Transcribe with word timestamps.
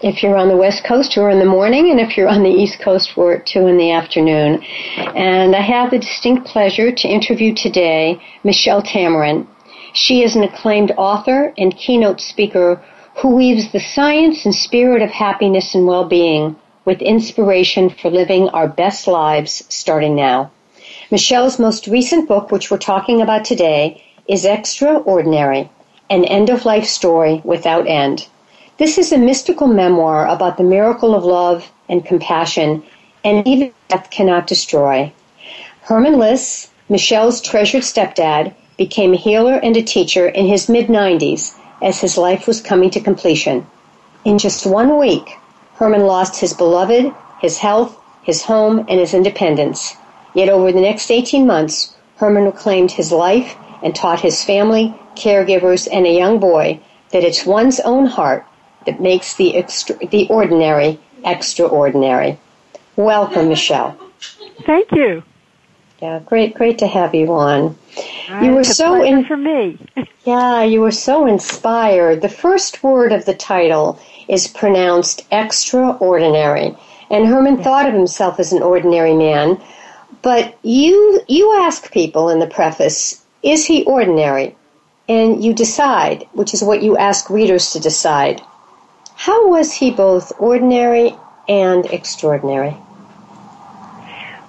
If 0.00 0.22
you're 0.22 0.36
on 0.36 0.46
the 0.46 0.56
West 0.56 0.84
Coast, 0.84 1.16
we're 1.16 1.30
in 1.30 1.40
the 1.40 1.44
morning, 1.44 1.90
and 1.90 1.98
if 1.98 2.16
you're 2.16 2.28
on 2.28 2.44
the 2.44 2.50
East 2.50 2.78
Coast, 2.78 3.16
we're 3.16 3.34
at 3.34 3.46
2 3.46 3.66
in 3.66 3.78
the 3.78 3.90
afternoon. 3.90 4.62
And 4.96 5.56
I 5.56 5.60
have 5.60 5.90
the 5.90 5.98
distinct 5.98 6.46
pleasure 6.46 6.92
to 6.92 7.08
interview 7.08 7.52
today 7.52 8.22
Michele 8.44 8.80
Tamaren. 8.80 9.48
She 9.94 10.22
is 10.22 10.36
an 10.36 10.44
acclaimed 10.44 10.92
author 10.96 11.52
and 11.58 11.76
keynote 11.76 12.20
speaker 12.20 12.80
who 13.16 13.34
weaves 13.34 13.72
the 13.72 13.80
science 13.80 14.44
and 14.44 14.54
spirit 14.54 15.02
of 15.02 15.10
happiness 15.10 15.74
and 15.74 15.84
well-being 15.84 16.54
with 16.84 17.02
inspiration 17.02 17.90
for 17.90 18.08
living 18.08 18.48
our 18.50 18.68
best 18.68 19.08
lives 19.08 19.64
starting 19.68 20.14
now. 20.14 20.52
Michele's 21.10 21.58
most 21.58 21.88
recent 21.88 22.28
book, 22.28 22.52
which 22.52 22.70
we're 22.70 22.78
talking 22.78 23.20
about 23.20 23.44
today, 23.44 24.00
is 24.28 24.44
Extraordinary, 24.44 25.68
an 26.08 26.24
end-of-life 26.24 26.84
story 26.84 27.40
without 27.44 27.88
end. 27.88 28.28
This 28.78 28.96
is 28.96 29.10
a 29.10 29.18
mystical 29.18 29.66
memoir 29.66 30.28
about 30.28 30.56
the 30.56 30.62
miracle 30.62 31.12
of 31.16 31.24
love 31.24 31.72
and 31.88 32.04
compassion, 32.04 32.84
and 33.24 33.44
even 33.44 33.72
death 33.88 34.08
cannot 34.08 34.46
destroy. 34.46 35.12
Herman 35.82 36.16
Liss, 36.16 36.70
Michele's 36.88 37.40
treasured 37.40 37.82
stepdad, 37.82 38.54
became 38.76 39.14
a 39.14 39.16
healer 39.16 39.54
and 39.54 39.76
a 39.76 39.82
teacher 39.82 40.28
in 40.28 40.46
his 40.46 40.68
mid 40.68 40.86
90s 40.86 41.58
as 41.82 42.00
his 42.00 42.16
life 42.16 42.46
was 42.46 42.60
coming 42.60 42.88
to 42.90 43.00
completion. 43.00 43.66
In 44.24 44.38
just 44.38 44.64
one 44.64 44.96
week, 44.96 45.28
Herman 45.74 46.06
lost 46.06 46.38
his 46.38 46.54
beloved, 46.54 47.12
his 47.40 47.58
health, 47.58 47.98
his 48.22 48.44
home, 48.44 48.86
and 48.88 49.00
his 49.00 49.12
independence. 49.12 49.96
Yet 50.34 50.48
over 50.48 50.70
the 50.70 50.80
next 50.80 51.10
18 51.10 51.44
months, 51.48 51.96
Herman 52.18 52.44
reclaimed 52.44 52.92
his 52.92 53.10
life 53.10 53.56
and 53.82 53.92
taught 53.92 54.20
his 54.20 54.44
family, 54.44 54.94
caregivers, 55.16 55.88
and 55.90 56.06
a 56.06 56.16
young 56.16 56.38
boy 56.38 56.78
that 57.10 57.24
it's 57.24 57.44
one's 57.44 57.80
own 57.80 58.06
heart 58.06 58.44
that 58.88 59.00
makes 59.00 59.34
the, 59.34 59.54
extra, 59.54 59.94
the 60.06 60.26
ordinary 60.28 60.98
extraordinary. 61.24 62.38
Welcome, 62.96 63.48
Michele. 63.48 63.98
Thank 64.64 64.90
you. 64.92 65.22
Yeah, 66.00 66.20
great, 66.24 66.54
great 66.54 66.78
to 66.78 66.86
have 66.86 67.14
you 67.14 67.32
on. 67.34 67.76
Uh, 68.30 68.40
you 68.42 68.52
were 68.52 68.64
so 68.64 69.02
in, 69.02 69.24
for 69.26 69.36
me. 69.36 69.78
yeah, 70.24 70.62
you 70.62 70.80
were 70.80 70.92
so 70.92 71.26
inspired. 71.26 72.22
The 72.22 72.28
first 72.28 72.82
word 72.82 73.12
of 73.12 73.26
the 73.26 73.34
title 73.34 74.00
is 74.26 74.48
pronounced 74.48 75.26
extraordinary, 75.30 76.76
and 77.10 77.26
Herman 77.26 77.62
thought 77.62 77.86
of 77.86 77.94
himself 77.94 78.40
as 78.40 78.52
an 78.52 78.62
ordinary 78.62 79.14
man. 79.14 79.60
But 80.22 80.56
you 80.62 81.20
you 81.28 81.58
ask 81.58 81.92
people 81.92 82.30
in 82.30 82.38
the 82.38 82.46
preface, 82.46 83.22
is 83.42 83.66
he 83.66 83.84
ordinary? 83.84 84.56
And 85.08 85.44
you 85.44 85.52
decide, 85.52 86.26
which 86.32 86.54
is 86.54 86.62
what 86.62 86.82
you 86.82 86.96
ask 86.96 87.28
readers 87.28 87.72
to 87.72 87.80
decide. 87.80 88.40
How 89.18 89.48
was 89.48 89.72
he 89.72 89.90
both 89.90 90.32
ordinary 90.38 91.12
and 91.48 91.84
extraordinary? 91.86 92.76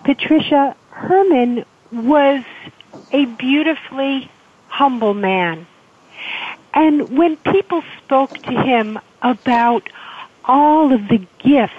Patricia 0.04 0.76
Herman 0.92 1.66
was 1.92 2.44
a 3.12 3.26
beautifully 3.26 4.30
humble 4.68 5.16
man. 5.16 5.66
And 6.72 7.18
when 7.18 7.36
people 7.38 7.82
spoke 7.98 8.38
to 8.44 8.52
him 8.52 9.00
about 9.24 9.90
all 10.46 10.94
of 10.94 11.08
the 11.08 11.26
gifts 11.40 11.74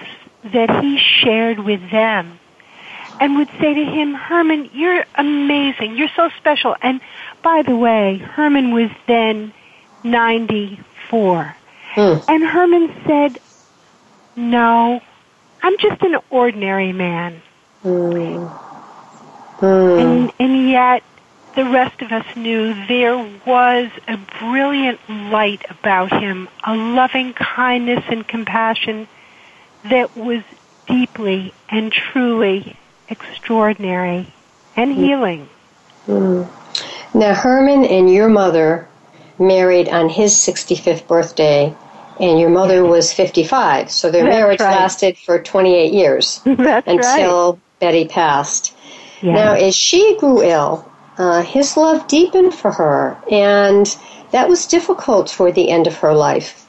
that 0.51 0.83
he 0.83 0.97
shared 0.97 1.59
with 1.59 1.91
them, 1.91 2.39
and 3.21 3.37
would 3.37 3.49
say 3.61 3.73
to 3.73 3.85
him, 3.85 4.15
Herman, 4.15 4.69
you're 4.73 5.05
amazing. 5.15 5.95
You're 5.95 6.11
so 6.13 6.29
special. 6.37 6.75
And 6.81 6.99
by 7.41 7.61
the 7.61 7.75
way, 7.77 8.17
Herman 8.17 8.73
was 8.73 8.89
then 9.07 9.53
94. 10.03 11.55
Hmm. 11.91 12.17
And 12.27 12.43
Herman 12.43 12.93
said, 13.05 13.39
No, 14.35 15.01
I'm 15.61 15.77
just 15.77 16.01
an 16.03 16.17
ordinary 16.29 16.93
man. 16.93 17.41
Hmm. 17.83 18.45
Hmm. 19.59 19.65
And, 19.65 20.31
and 20.39 20.69
yet, 20.69 21.03
the 21.55 21.65
rest 21.65 22.01
of 22.01 22.11
us 22.11 22.25
knew 22.35 22.73
there 22.87 23.17
was 23.45 23.91
a 24.07 24.17
brilliant 24.39 24.99
light 25.09 25.63
about 25.69 26.11
him, 26.11 26.47
a 26.63 26.75
loving 26.75 27.33
kindness 27.33 28.03
and 28.07 28.25
compassion 28.25 29.07
that 29.83 30.15
was 30.15 30.43
deeply 30.87 31.53
and 31.69 31.91
truly 31.91 32.77
extraordinary 33.09 34.31
and 34.75 34.93
healing. 34.93 35.49
Hmm. 36.05 36.43
Now, 37.13 37.33
Herman 37.33 37.83
and 37.83 38.11
your 38.11 38.29
mother 38.29 38.87
married 39.41 39.89
on 39.89 40.09
his 40.09 40.33
65th 40.33 41.07
birthday, 41.07 41.75
and 42.19 42.39
your 42.39 42.49
mother 42.49 42.85
was 42.85 43.11
55. 43.11 43.91
So 43.91 44.11
their 44.11 44.23
That's 44.23 44.35
marriage 44.35 44.59
right. 44.59 44.75
lasted 44.75 45.17
for 45.17 45.41
28 45.41 45.93
years 45.93 46.41
until 46.45 47.59
Betty 47.79 48.07
passed. 48.07 48.73
right. 49.23 49.33
Now, 49.33 49.53
as 49.53 49.75
she 49.75 50.17
grew 50.19 50.43
ill, 50.43 50.89
uh, 51.17 51.41
his 51.41 51.75
love 51.75 52.07
deepened 52.07 52.53
for 52.53 52.71
her, 52.71 53.17
and 53.29 53.85
that 54.31 54.47
was 54.47 54.65
difficult 54.65 55.27
toward 55.27 55.55
the 55.55 55.69
end 55.69 55.87
of 55.87 55.97
her 55.97 56.13
life. 56.13 56.67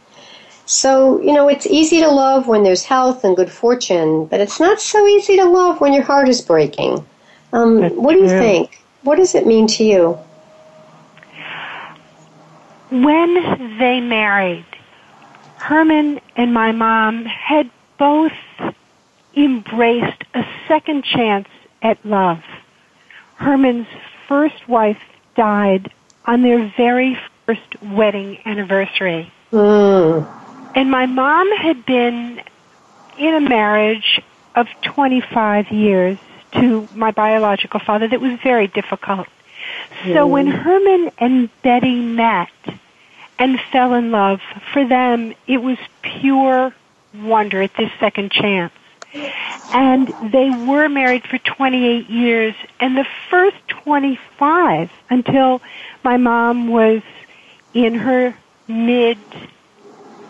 So, 0.64 1.20
you 1.20 1.32
know, 1.32 1.48
it's 1.48 1.66
easy 1.66 2.00
to 2.00 2.08
love 2.08 2.46
when 2.46 2.62
there's 2.62 2.84
health 2.84 3.24
and 3.24 3.36
good 3.36 3.50
fortune, 3.50 4.26
but 4.26 4.40
it's 4.40 4.58
not 4.58 4.80
so 4.80 5.06
easy 5.06 5.36
to 5.36 5.44
love 5.44 5.80
when 5.80 5.92
your 5.92 6.02
heart 6.02 6.28
is 6.28 6.40
breaking. 6.40 7.04
Um, 7.52 7.82
what 7.96 8.14
do 8.14 8.20
you 8.20 8.28
true. 8.28 8.38
think? 8.38 8.82
What 9.02 9.16
does 9.16 9.34
it 9.34 9.46
mean 9.46 9.66
to 9.68 9.84
you? 9.84 10.18
When 12.92 13.78
they 13.78 14.00
married, 14.00 14.66
Herman 15.56 16.20
and 16.36 16.53
my 16.53 16.72
mom 16.72 17.25
had 17.25 17.70
both 17.98 18.32
embraced 19.34 20.25
a 20.34 20.44
second 20.69 21.04
chance 21.04 21.48
at 21.81 22.04
love. 22.04 22.42
Herman's 23.36 23.86
first 24.28 24.69
wife 24.69 25.00
died 25.34 25.91
on 26.26 26.43
their 26.43 26.70
very 26.76 27.19
first 27.46 27.82
wedding 27.82 28.38
anniversary. 28.44 29.32
Mm. 29.52 30.26
And 30.75 30.90
my 30.90 31.06
mom 31.06 31.50
had 31.56 31.87
been 31.87 32.43
in 33.19 33.34
a 33.34 33.40
marriage 33.40 34.20
of 34.55 34.66
25 34.82 35.70
years 35.70 36.19
to 36.52 36.87
my 36.94 37.11
biological 37.11 37.81
father 37.81 38.06
that 38.08 38.20
was 38.20 38.38
very 38.43 38.66
difficult. 38.66 39.28
So 40.05 40.26
when 40.26 40.46
Herman 40.46 41.11
and 41.19 41.49
Betty 41.62 41.94
met 41.94 42.50
and 43.38 43.58
fell 43.70 43.94
in 43.94 44.11
love, 44.11 44.40
for 44.73 44.87
them 44.87 45.34
it 45.46 45.58
was 45.58 45.79
pure 46.02 46.75
wonder 47.14 47.62
at 47.62 47.75
this 47.76 47.90
second 48.00 48.31
chance. 48.31 48.73
And 49.73 50.08
they 50.32 50.50
were 50.50 50.88
married 50.88 51.25
for 51.25 51.38
28 51.38 52.08
years, 52.08 52.55
and 52.81 52.96
the 52.96 53.06
first 53.31 53.56
25 53.69 54.90
until 55.11 55.61
my 56.02 56.17
mom 56.17 56.69
was 56.69 57.02
in 57.75 57.94
her 57.94 58.34
mid 58.69 59.19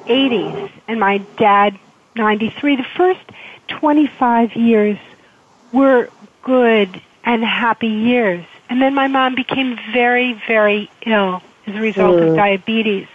80s 0.07 0.71
and 0.89 0.99
my 0.99 1.19
dad 1.37 1.79
93. 2.17 2.77
The 2.77 2.87
first 2.97 3.21
25 3.69 4.55
years 4.55 4.99
were 5.73 6.11
good 6.43 7.01
and 7.25 7.45
happy 7.45 7.89
years. 7.89 8.45
And 8.69 8.81
then 8.81 8.95
my 8.95 9.07
mom 9.09 9.35
became 9.35 9.79
very, 9.93 10.41
very 10.47 10.91
ill, 11.07 11.43
as 11.67 11.75
a 11.75 11.81
result 11.81 12.17
Mm. 12.17 12.29
of 12.31 12.37
diabetes. 12.37 13.07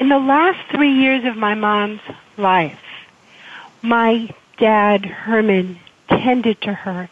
In 0.00 0.08
the 0.08 0.18
last 0.18 0.58
three 0.70 0.92
years 0.92 1.24
of 1.24 1.36
my 1.36 1.54
mom's 1.54 2.00
life, 2.36 2.80
my 3.82 4.28
dad, 4.58 5.04
Herman, 5.04 5.78
tended 6.08 6.60
to 6.62 6.72
her 6.72 7.08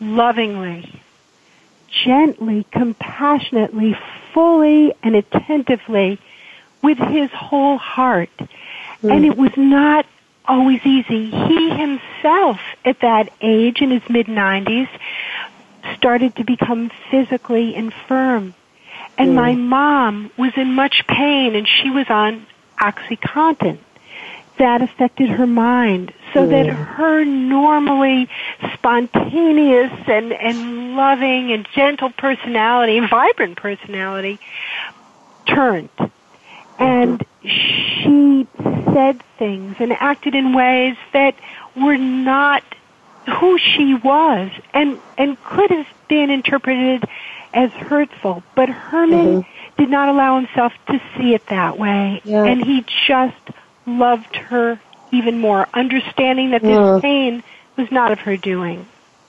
lovingly, 0.00 1.00
gently, 2.04 2.66
compassionately, 2.70 3.96
fully, 4.32 4.92
and 5.02 5.14
attentively 5.14 6.18
with 6.82 6.98
his 6.98 7.30
whole 7.30 7.78
heart. 7.78 8.30
And 9.02 9.24
it 9.24 9.36
was 9.36 9.56
not 9.56 10.06
always 10.46 10.84
easy. 10.84 11.30
He 11.30 11.70
himself, 11.70 12.60
at 12.84 13.00
that 13.00 13.30
age, 13.40 13.80
in 13.80 13.90
his 13.90 14.08
mid 14.08 14.26
90s, 14.26 14.88
started 15.96 16.34
to 16.36 16.44
become 16.44 16.90
physically 17.10 17.74
infirm. 17.74 18.54
And 19.18 19.34
my 19.34 19.54
mm. 19.54 19.60
mom 19.60 20.30
was 20.36 20.52
in 20.56 20.72
much 20.74 21.06
pain 21.06 21.54
and 21.54 21.66
she 21.66 21.90
was 21.90 22.06
on 22.08 22.46
Oxycontin. 22.78 23.78
That 24.58 24.80
affected 24.80 25.28
her 25.28 25.46
mind 25.46 26.14
so 26.32 26.46
that 26.46 26.66
mm. 26.66 26.74
her 26.74 27.24
normally 27.26 28.28
spontaneous 28.72 29.92
and, 30.06 30.32
and 30.32 30.96
loving 30.96 31.52
and 31.52 31.68
gentle 31.74 32.10
personality, 32.10 33.00
vibrant 33.00 33.58
personality, 33.58 34.38
turned. 35.46 35.90
And 36.78 37.18
mm-hmm. 37.18 37.48
she 38.02 38.46
said 38.92 39.22
things 39.38 39.76
and 39.78 39.92
acted 39.92 40.34
in 40.34 40.54
ways 40.54 40.96
that 41.12 41.34
were 41.76 41.98
not 41.98 42.62
who 43.26 43.58
she 43.58 43.94
was 43.94 44.50
and, 44.72 44.98
and 45.18 45.42
could 45.44 45.70
have 45.70 45.86
been 46.08 46.30
interpreted 46.30 47.04
as 47.56 47.70
hurtful. 47.72 48.42
But 48.54 48.68
Herman 48.68 49.44
did 49.78 49.90
not 49.90 50.08
allow 50.08 50.36
himself 50.38 50.72
to 50.88 51.00
see 51.16 51.34
it 51.34 51.46
that 51.48 51.78
way. 51.78 52.20
Yeah. 52.24 52.44
And 52.44 52.64
he 52.64 52.84
just 53.08 53.34
loved 53.86 54.36
her 54.36 54.78
even 55.12 55.38
more, 55.40 55.66
understanding 55.74 56.50
that 56.50 56.62
this 56.62 56.70
Yeah. 56.70 56.98
pain 57.02 57.42
was 57.76 57.90
not 57.90 58.12
of 58.12 58.20
her 58.20 58.36
doing. 58.36 58.86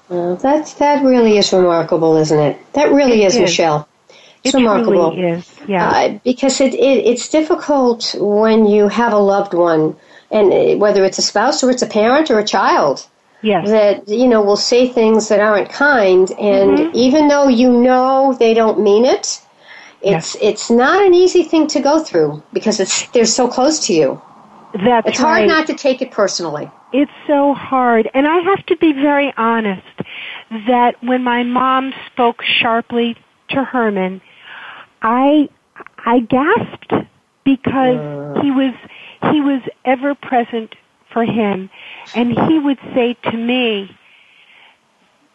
Well, 0.09 0.35
that's 0.35 0.73
that 0.75 1.03
really 1.03 1.37
is 1.37 1.51
remarkable, 1.53 2.15
isn't 2.17 2.39
it? 2.39 2.73
That 2.73 2.91
really 2.91 3.23
It 3.23 3.27
is, 3.27 3.35
is. 3.35 3.41
Michele. 3.41 3.87
It's 4.43 4.53
It 4.53 4.57
remarkable. 4.57 5.11
truly 5.11 5.27
is. 5.31 5.55
Yeah. 5.67 5.89
Uh, 5.89 6.19
because 6.23 6.61
it, 6.61 6.73
it 6.73 7.05
it's 7.05 7.27
difficult 7.29 8.15
when 8.17 8.65
you 8.65 8.87
have 8.87 9.11
a 9.13 9.17
loved 9.19 9.53
one, 9.53 9.95
and 10.31 10.53
uh, 10.53 10.75
whether 10.77 11.03
it's 11.03 11.17
a 11.17 11.21
spouse 11.21 11.63
or 11.63 11.69
it's 11.71 11.81
a 11.81 11.87
parent 11.87 12.31
or 12.31 12.39
a 12.39 12.45
child, 12.45 13.05
yes. 13.41 13.67
that 13.67 14.07
you 14.07 14.27
know 14.27 14.41
will 14.41 14.57
say 14.57 14.87
things 14.87 15.29
that 15.29 15.39
aren't 15.39 15.69
kind, 15.69 16.31
and 16.31 16.79
Mm-hmm. 16.79 16.95
even 16.95 17.27
though 17.27 17.47
you 17.47 17.71
know 17.71 18.35
they 18.39 18.53
don't 18.53 18.79
mean 18.81 19.05
it, 19.05 19.41
it's 20.01 20.35
it's 20.41 20.69
not 20.69 21.05
an 21.05 21.13
easy 21.13 21.43
thing 21.43 21.67
to 21.67 21.79
go 21.81 21.99
through 22.03 22.43
because 22.53 22.79
it's 22.79 23.07
they're 23.09 23.25
so 23.25 23.47
close 23.47 23.85
to 23.87 23.93
you. 23.93 24.21
That's 24.73 25.07
It's 25.07 25.19
right. 25.19 25.39
hard 25.39 25.47
not 25.47 25.67
to 25.67 25.73
take 25.75 26.01
it 26.01 26.11
personally. 26.11 26.69
It's 26.93 27.11
so 27.27 27.53
hard. 27.53 28.09
And 28.13 28.27
I 28.27 28.37
have 28.39 28.65
to 28.67 28.77
be 28.77 28.93
very 28.93 29.33
honest 29.37 29.83
that 30.67 30.95
when 31.01 31.23
my 31.23 31.43
mom 31.43 31.93
spoke 32.11 32.41
sharply 32.43 33.15
to 33.49 33.63
Herman, 33.63 34.21
I 35.01 35.49
I 36.05 36.19
gasped 36.19 36.93
because 37.43 37.99
he 38.41 38.51
was 38.51 38.73
he 39.31 39.41
was 39.41 39.61
ever 39.85 40.15
present 40.15 40.75
for 41.17 41.25
him 41.25 41.67
and 42.15 42.29
he 42.29 42.59
would 42.59 42.77
say 42.93 43.15
to 43.31 43.35
me, 43.35 43.89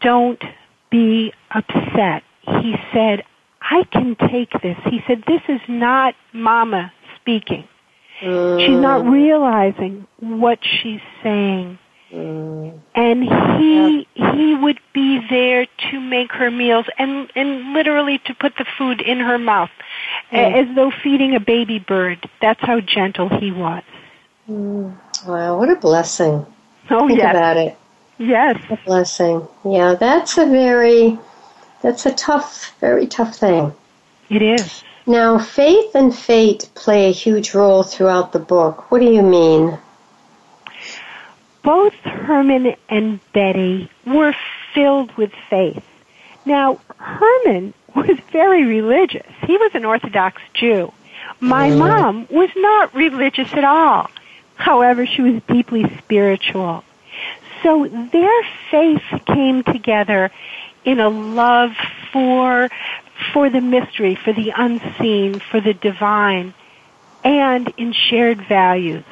"Don't 0.00 0.42
be 0.90 1.32
upset." 1.50 2.22
He 2.60 2.76
said, 2.92 3.24
"I 3.60 3.82
can 3.90 4.14
take 4.14 4.52
this." 4.62 4.78
He 4.84 5.02
said, 5.08 5.24
"This 5.26 5.42
is 5.48 5.60
not 5.66 6.14
mama 6.32 6.92
speaking." 7.16 7.64
She's 8.20 8.80
not 8.88 9.02
mm. 9.02 9.10
realizing 9.10 10.06
what 10.20 10.60
she's 10.62 11.00
saying. 11.24 11.78
Mm. 12.12 12.78
And 12.94 13.24
he 13.24 14.06
he 14.14 14.54
would 14.54 14.78
be 14.92 15.18
there 15.28 15.66
to 15.90 16.00
make 16.00 16.30
her 16.30 16.50
meals 16.50 16.86
and 16.98 17.28
and 17.34 17.72
literally 17.72 18.18
to 18.26 18.34
put 18.34 18.52
the 18.56 18.66
food 18.78 19.00
in 19.00 19.18
her 19.18 19.38
mouth 19.38 19.70
mm. 20.30 20.38
a- 20.38 20.58
as 20.60 20.76
though 20.76 20.92
feeding 21.02 21.34
a 21.34 21.40
baby 21.40 21.80
bird. 21.80 22.30
That's 22.40 22.60
how 22.60 22.78
gentle 22.80 23.28
he 23.28 23.50
was. 23.50 23.82
Wow, 25.26 25.58
what 25.58 25.70
a 25.70 25.76
blessing! 25.76 26.46
Oh 26.90 27.06
Think 27.06 27.18
yes. 27.18 27.30
about 27.30 27.56
it. 27.56 27.76
Yes. 28.18 28.62
A 28.70 28.78
blessing. 28.84 29.46
Yeah, 29.64 29.94
that's 29.94 30.38
a 30.38 30.46
very 30.46 31.18
that's 31.82 32.06
a 32.06 32.12
tough, 32.12 32.74
very 32.80 33.06
tough 33.06 33.36
thing. 33.36 33.72
It 34.30 34.42
is. 34.42 34.82
Now, 35.04 35.38
faith 35.38 35.94
and 35.94 36.14
fate 36.14 36.70
play 36.74 37.08
a 37.08 37.12
huge 37.12 37.54
role 37.54 37.82
throughout 37.82 38.32
the 38.32 38.38
book. 38.38 38.90
What 38.90 39.00
do 39.00 39.10
you 39.10 39.22
mean? 39.22 39.78
both 41.62 41.94
Herman 42.04 42.74
and 42.88 43.20
Betty 43.32 43.90
were 44.06 44.34
filled 44.74 45.16
with 45.16 45.32
faith. 45.48 45.84
Now, 46.44 46.80
Herman 46.96 47.74
was 47.94 48.18
very 48.32 48.64
religious. 48.64 49.26
He 49.46 49.56
was 49.56 49.72
an 49.74 49.84
Orthodox 49.84 50.42
Jew. 50.54 50.92
My 51.40 51.70
mm. 51.70 51.78
mom 51.78 52.26
was 52.30 52.50
not 52.56 52.94
religious 52.94 53.52
at 53.52 53.64
all. 53.64 54.10
However, 54.56 55.06
she 55.06 55.22
was 55.22 55.42
deeply 55.48 55.84
spiritual. 55.98 56.84
So 57.62 57.86
their 57.86 58.42
faith 58.70 59.02
came 59.26 59.62
together 59.62 60.30
in 60.84 61.00
a 61.00 61.08
love 61.08 61.72
for 62.12 62.68
for 63.32 63.50
the 63.50 63.60
mystery, 63.60 64.18
for 64.24 64.32
the 64.32 64.52
unseen, 64.56 65.40
for 65.50 65.60
the 65.60 65.74
divine, 65.74 66.54
and 67.22 67.72
in 67.76 67.92
shared 67.92 68.46
values, 68.48 69.04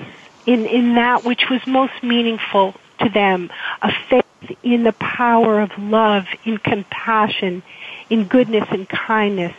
in, 0.47 0.67
in 0.67 0.95
that 0.97 1.25
which 1.25 1.49
was 1.49 1.65
most 1.67 1.93
meaningful 2.03 2.75
to 3.01 3.09
them, 3.09 3.51
a 3.83 3.93
faith 4.09 4.25
in 4.63 4.83
the 4.83 4.93
power 4.93 5.61
of 5.61 5.71
love, 5.79 6.25
in 6.45 6.59
compassion, 6.59 7.63
in 8.09 8.25
goodness 8.25 8.67
and 8.71 8.89
kindness 8.89 9.55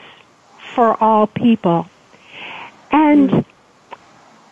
for 0.75 1.01
all 1.01 1.27
people. 1.27 1.87
And 2.91 3.45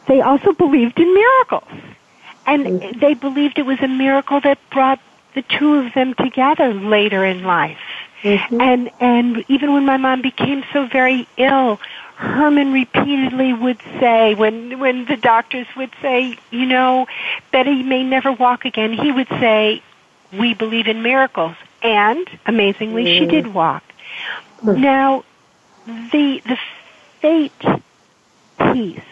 they 0.09 0.21
also 0.21 0.51
believed 0.51 1.00
in 1.00 1.13
miracles. 1.13 1.69
And 2.45 2.65
mm-hmm. 2.65 3.00
they 3.00 3.13
believed 3.13 3.59
it 3.59 3.65
was 3.65 3.79
a 3.79 3.88
miracle 3.88 4.41
that 4.41 4.57
brought 4.71 5.00
the 5.35 5.44
two 5.44 5.75
of 5.75 5.94
them 5.94 6.15
together 6.15 6.73
later 6.73 7.23
in 7.23 7.44
life. 7.44 7.77
Mm-hmm. 8.23 8.59
And 8.59 8.91
and 9.00 9.45
even 9.47 9.71
when 9.71 9.85
my 9.85 9.97
mom 9.97 10.21
became 10.21 10.65
so 10.73 10.88
very 10.88 11.27
ill, 11.38 11.79
Herman 12.15 12.74
repeatedly 12.74 13.53
would 13.53 13.79
say 14.00 14.34
when 14.34 14.79
when 14.79 15.05
the 15.05 15.15
doctors 15.15 15.67
would 15.77 15.91
say, 16.01 16.38
you 16.50 16.65
know, 16.65 17.07
Betty 17.51 17.84
may 17.84 18.03
never 18.03 18.31
walk 18.31 18.65
again, 18.65 18.91
he 18.91 19.12
would 19.12 19.29
say, 19.29 19.81
"We 20.34 20.53
believe 20.53 20.88
in 20.88 21.01
miracles." 21.01 21.55
And 21.81 22.27
amazingly, 22.45 23.05
she 23.05 23.22
mm-hmm. 23.22 23.29
did 23.29 23.53
walk. 23.53 23.84
Now, 24.63 25.24
the 25.86 26.41
the 26.45 26.57
fate 27.22 27.62
piece 28.57 29.09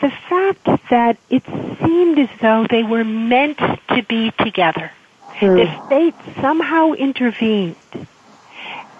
the 0.00 0.10
fact 0.28 0.64
that 0.90 1.16
it 1.30 1.44
seemed 1.80 2.18
as 2.18 2.28
though 2.40 2.66
they 2.68 2.82
were 2.82 3.04
meant 3.04 3.58
to 3.58 4.02
be 4.08 4.32
together. 4.32 4.90
Hmm. 5.20 5.56
That 5.56 5.88
fate 5.88 6.14
somehow 6.40 6.92
intervened 6.92 7.76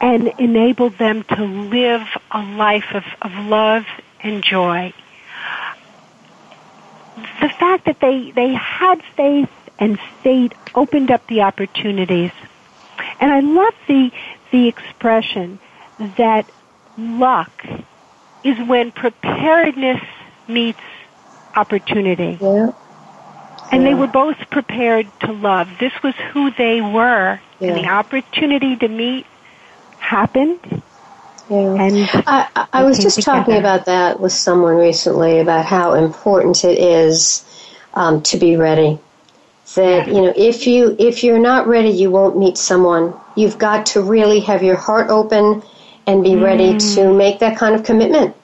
and 0.00 0.28
enabled 0.38 0.98
them 0.98 1.24
to 1.24 1.44
live 1.44 2.02
a 2.30 2.42
life 2.42 2.94
of, 2.94 3.04
of 3.22 3.32
love 3.46 3.84
and 4.20 4.42
joy. 4.42 4.92
The 7.40 7.48
fact 7.48 7.86
that 7.86 8.00
they, 8.00 8.30
they 8.32 8.52
had 8.54 9.02
faith 9.16 9.50
and 9.78 9.98
fate 10.22 10.54
opened 10.74 11.10
up 11.10 11.26
the 11.26 11.42
opportunities. 11.42 12.32
And 13.20 13.32
I 13.32 13.40
love 13.40 13.74
the, 13.88 14.10
the 14.50 14.68
expression 14.68 15.58
that 16.16 16.48
luck 16.96 17.64
is 18.44 18.58
when 18.68 18.92
preparedness 18.92 20.02
meets 20.48 20.80
opportunity. 21.56 22.38
Yeah. 22.40 22.72
And 23.72 23.84
they 23.84 23.94
were 23.94 24.06
both 24.06 24.36
prepared 24.50 25.06
to 25.20 25.32
love. 25.32 25.68
This 25.80 25.92
was 26.02 26.14
who 26.32 26.50
they 26.52 26.80
were. 26.80 27.40
And 27.60 27.76
the 27.76 27.86
opportunity 27.88 28.76
to 28.76 28.88
meet 28.88 29.26
happened. 29.98 30.82
Yeah. 31.48 31.56
And 31.74 32.08
I, 32.26 32.48
I, 32.54 32.66
I 32.72 32.84
was 32.84 32.98
came 32.98 33.04
just 33.04 33.22
talking 33.22 33.56
about 33.56 33.86
that 33.86 34.20
with 34.20 34.32
someone 34.32 34.76
recently 34.76 35.40
about 35.40 35.64
how 35.64 35.94
important 35.94 36.64
it 36.64 36.78
is 36.78 37.44
um, 37.94 38.22
to 38.22 38.36
be 38.36 38.56
ready. 38.56 38.98
That 39.76 40.08
you 40.08 40.14
know, 40.14 40.32
if 40.36 40.66
you 40.66 40.94
if 40.98 41.24
you're 41.24 41.38
not 41.38 41.66
ready, 41.66 41.88
you 41.88 42.10
won't 42.10 42.38
meet 42.38 42.58
someone. 42.58 43.14
You've 43.34 43.58
got 43.58 43.86
to 43.86 44.02
really 44.02 44.40
have 44.40 44.62
your 44.62 44.76
heart 44.76 45.08
open 45.08 45.62
and 46.06 46.22
be 46.22 46.36
ready 46.36 46.74
Mm. 46.74 46.94
to 46.96 47.14
make 47.14 47.38
that 47.38 47.56
kind 47.56 47.74
of 47.74 47.82
commitment. 47.82 48.36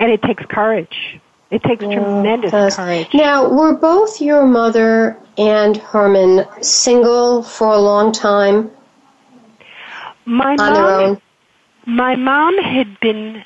And 0.00 0.10
it 0.10 0.22
takes 0.22 0.44
courage. 0.46 1.20
It 1.50 1.62
takes 1.62 1.84
tremendous 1.84 2.76
courage. 2.76 3.08
Now, 3.12 3.48
were 3.48 3.74
both 3.74 4.20
your 4.20 4.46
mother 4.46 5.16
and 5.36 5.76
Herman 5.76 6.46
single 6.62 7.42
for 7.42 7.68
a 7.68 7.78
long 7.78 8.12
time 8.12 8.70
My 10.24 10.56
on 10.56 10.74
their 10.74 10.84
own? 10.84 11.22
my 11.86 12.16
mom 12.16 12.56
had 12.58 12.98
been 13.00 13.44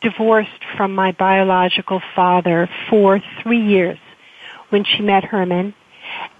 divorced 0.00 0.64
from 0.76 0.94
my 0.94 1.12
biological 1.12 2.00
father 2.14 2.68
for 2.88 3.20
three 3.42 3.60
years 3.60 3.98
when 4.68 4.84
she 4.84 5.02
met 5.02 5.24
Herman. 5.24 5.74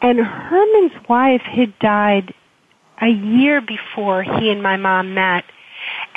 And 0.01 0.21
Herman's 0.21 1.09
wife 1.09 1.43
had 1.43 1.79
died 1.79 2.35
a 3.01 3.09
year 3.09 3.61
before 3.61 4.23
he 4.23 4.51
and 4.51 4.63
my 4.63 4.77
mom 4.77 5.15
met. 5.15 5.45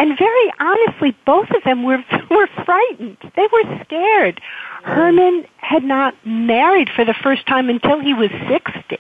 And 0.02 0.18
very 0.18 0.54
honestly, 0.60 1.16
both 1.28 1.52
of 1.52 1.64
them 1.64 1.84
were, 1.84 2.04
were 2.32 2.48
frightened. 2.66 3.18
They 3.36 3.48
were 3.54 3.84
scared. 3.86 4.42
Herman 4.82 5.46
had 5.58 5.84
not 5.84 6.16
married 6.26 6.90
for 6.90 7.06
the 7.06 7.14
first 7.14 7.46
time 7.46 7.70
until 7.70 8.00
he 8.00 8.16
was 8.16 8.32
60. 8.50 8.98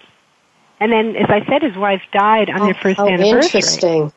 And 0.80 0.92
then, 0.92 1.16
as 1.16 1.28
I 1.30 1.44
said, 1.48 1.64
his 1.64 1.76
wife 1.76 2.04
died 2.14 2.52
on 2.52 2.62
oh, 2.62 2.66
their 2.66 2.76
first 2.76 3.00
oh, 3.00 3.08
anniversary. 3.08 3.60
Interesting. 3.60 4.14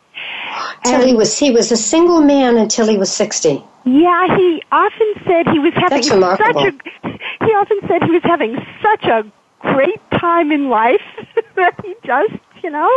Until 0.85 1.07
he 1.07 1.15
was 1.15 1.39
he 1.39 1.51
was 1.51 1.73
a 1.73 1.77
single 1.77 2.21
man 2.21 2.57
until 2.57 2.87
he 2.87 2.97
was 2.97 3.11
sixty. 3.11 3.63
Yeah, 3.85 4.37
he 4.37 4.63
often 4.71 5.13
said 5.27 5.49
he 5.49 5.59
was 5.59 5.73
having 5.75 6.03
such 6.03 6.21
a. 6.21 6.73
He 7.45 7.51
often 7.53 7.81
said 7.89 8.03
he 8.05 8.11
was 8.11 8.23
having 8.23 8.57
such 8.81 9.05
a 9.05 9.25
great 9.61 10.01
time 10.13 10.53
in 10.53 10.69
life 10.69 11.03
that 11.57 11.75
he 11.85 11.95
just, 12.05 12.33
you 12.65 12.71
know, 12.71 12.91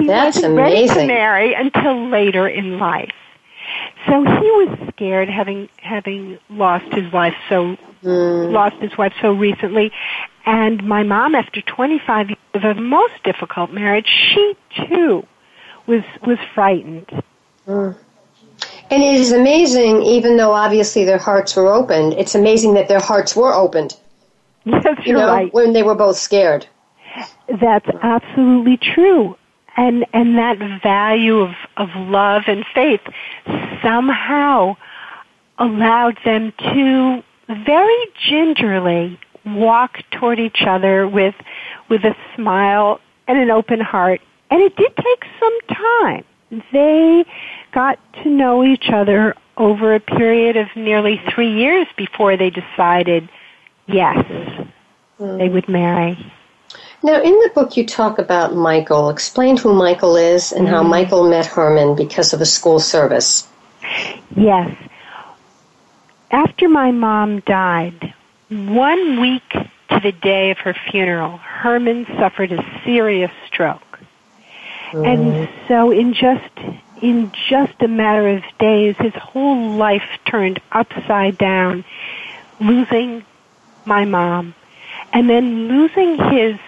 he 0.00 0.06
That's 0.08 0.36
wasn't 0.36 0.56
ready 0.56 0.86
to 0.88 1.06
marry 1.06 1.54
until 1.54 2.08
later 2.10 2.46
in 2.48 2.78
life. 2.78 3.12
So 4.06 4.22
he 4.22 4.50
was 4.60 4.78
scared, 4.90 5.28
having 5.28 5.68
having 5.78 6.38
lost 6.50 6.92
his 6.92 7.10
wife 7.12 7.34
so 7.48 7.76
Mm. 8.04 8.52
lost 8.52 8.76
his 8.76 8.96
wife 8.96 9.14
so 9.20 9.32
recently, 9.32 9.90
and 10.44 10.84
my 10.84 11.02
mom, 11.02 11.34
after 11.34 11.60
25 11.62 12.28
years 12.28 12.38
of 12.54 12.62
a 12.62 12.74
most 12.74 13.14
difficult 13.24 13.72
marriage, 13.72 14.06
she 14.06 14.54
too 14.86 15.26
was 15.86 16.02
was 16.24 16.38
frightened. 16.54 17.10
Mm. 17.66 17.96
And 18.90 19.02
it 19.02 19.14
is 19.14 19.32
amazing, 19.32 20.02
even 20.02 20.36
though 20.36 20.52
obviously 20.52 21.04
their 21.04 21.18
hearts 21.18 21.56
were 21.56 21.72
opened, 21.72 22.12
it's 22.14 22.34
amazing 22.34 22.74
that 22.74 22.86
their 22.88 23.00
hearts 23.00 23.34
were 23.34 23.54
opened. 23.54 23.96
Yes, 24.64 24.84
You 24.84 25.12
you're 25.12 25.20
know, 25.20 25.28
right. 25.32 25.54
when 25.54 25.72
they 25.72 25.82
were 25.82 25.94
both 25.94 26.16
scared. 26.16 26.66
That's 27.48 27.86
absolutely 28.02 28.78
true. 28.94 29.36
And 29.76 30.06
and 30.12 30.38
that 30.38 30.58
value 30.82 31.40
of, 31.40 31.50
of 31.76 31.88
love 31.94 32.44
and 32.46 32.64
faith 32.74 33.00
somehow 33.82 34.76
allowed 35.58 36.18
them 36.24 36.52
to 36.58 37.22
very 37.48 38.06
gingerly 38.28 39.18
walk 39.44 39.98
toward 40.10 40.40
each 40.40 40.62
other 40.66 41.06
with 41.06 41.34
with 41.88 42.04
a 42.04 42.16
smile 42.34 43.00
and 43.28 43.38
an 43.38 43.50
open 43.50 43.80
heart. 43.80 44.20
And 44.50 44.62
it 44.62 44.76
did 44.76 44.94
take 44.96 45.24
some 45.40 45.58
time. 45.76 46.24
They 46.72 47.24
got 47.72 47.98
to 48.22 48.30
know 48.30 48.64
each 48.64 48.88
other 48.92 49.34
over 49.56 49.94
a 49.94 50.00
period 50.00 50.56
of 50.56 50.68
nearly 50.76 51.20
three 51.34 51.52
years 51.52 51.86
before 51.96 52.36
they 52.36 52.50
decided, 52.50 53.28
yes, 53.86 54.24
they 55.18 55.48
would 55.48 55.68
marry. 55.68 56.32
Now, 57.06 57.22
in 57.22 57.38
the 57.38 57.52
book, 57.54 57.76
you 57.76 57.86
talk 57.86 58.18
about 58.18 58.56
Michael. 58.56 59.10
Explain 59.10 59.56
who 59.56 59.72
Michael 59.72 60.16
is 60.16 60.50
and 60.50 60.66
how 60.66 60.80
mm-hmm. 60.80 60.90
Michael 60.90 61.30
met 61.30 61.46
Herman 61.46 61.94
because 61.94 62.32
of 62.32 62.40
a 62.40 62.44
school 62.44 62.80
service. 62.80 63.46
Yes. 64.34 64.76
After 66.32 66.68
my 66.68 66.90
mom 66.90 67.38
died, 67.46 68.12
one 68.48 69.20
week 69.20 69.48
to 69.50 70.00
the 70.02 70.10
day 70.10 70.50
of 70.50 70.58
her 70.58 70.74
funeral, 70.90 71.36
Herman 71.36 72.06
suffered 72.18 72.50
a 72.50 72.80
serious 72.84 73.30
stroke. 73.46 74.00
And 74.92 75.48
so 75.68 75.92
in 75.92 76.12
just 76.12 76.58
in 77.00 77.30
just 77.48 77.80
a 77.82 77.88
matter 77.88 78.26
of 78.30 78.42
days 78.58 78.96
his 78.98 79.14
whole 79.14 79.76
life 79.76 80.08
turned 80.24 80.60
upside 80.72 81.38
down, 81.38 81.84
losing 82.58 83.24
my 83.84 84.04
mom 84.04 84.56
and 85.12 85.30
then 85.30 85.68
losing 85.68 86.18
his 86.32 86.58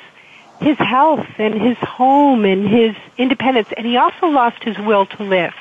his 0.60 0.76
health 0.78 1.26
and 1.38 1.54
his 1.54 1.76
home 1.78 2.44
and 2.44 2.66
his 2.66 2.94
independence 3.16 3.68
and 3.76 3.86
he 3.86 3.96
also 3.96 4.26
lost 4.26 4.62
his 4.62 4.78
will 4.78 5.06
to 5.06 5.22
live 5.22 5.54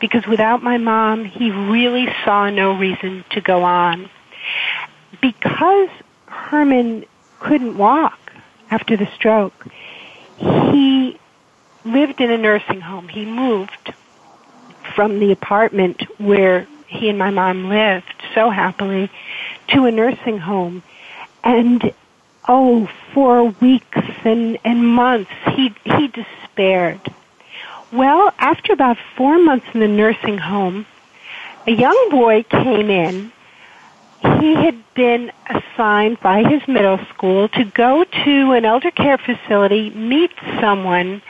because 0.00 0.26
without 0.26 0.62
my 0.62 0.78
mom, 0.78 1.24
he 1.24 1.50
really 1.50 2.08
saw 2.24 2.50
no 2.50 2.76
reason 2.76 3.24
to 3.30 3.40
go 3.40 3.62
on. 3.62 4.10
Because 5.20 5.88
Herman 6.26 7.06
couldn't 7.40 7.78
walk 7.78 8.18
after 8.70 8.96
the 8.96 9.06
stroke, 9.14 9.66
he 10.36 11.18
lived 11.84 12.20
in 12.20 12.30
a 12.30 12.38
nursing 12.38 12.80
home. 12.80 13.08
He 13.08 13.24
moved 13.24 13.94
from 14.94 15.20
the 15.20 15.32
apartment 15.32 16.02
where 16.18 16.66
he 16.86 17.08
and 17.08 17.18
my 17.18 17.30
mom 17.30 17.68
lived 17.68 18.14
so 18.34 18.50
happily 18.50 19.10
to 19.68 19.86
a 19.86 19.90
nursing 19.90 20.38
home. 20.38 20.82
And 21.42 21.94
oh, 22.48 22.88
for 23.12 23.44
weeks 23.44 24.02
and, 24.24 24.58
and 24.64 24.86
months, 24.86 25.30
he, 25.52 25.74
he 25.84 26.08
despaired. 26.08 27.00
Well, 27.92 28.32
after 28.38 28.72
about 28.72 28.98
four 29.16 29.38
months 29.38 29.66
in 29.72 29.80
the 29.80 29.88
nursing 29.88 30.38
home, 30.38 30.86
a 31.66 31.72
young 31.72 32.08
boy 32.10 32.42
came 32.42 32.90
in. 32.90 33.32
He 34.40 34.54
had 34.54 34.76
been 34.94 35.30
assigned 35.48 36.20
by 36.20 36.42
his 36.42 36.66
middle 36.66 36.98
school 37.06 37.48
to 37.50 37.64
go 37.64 38.04
to 38.04 38.52
an 38.52 38.64
elder 38.64 38.90
care 38.90 39.18
facility, 39.18 39.90
meet 39.90 40.32
someone, 40.60 41.22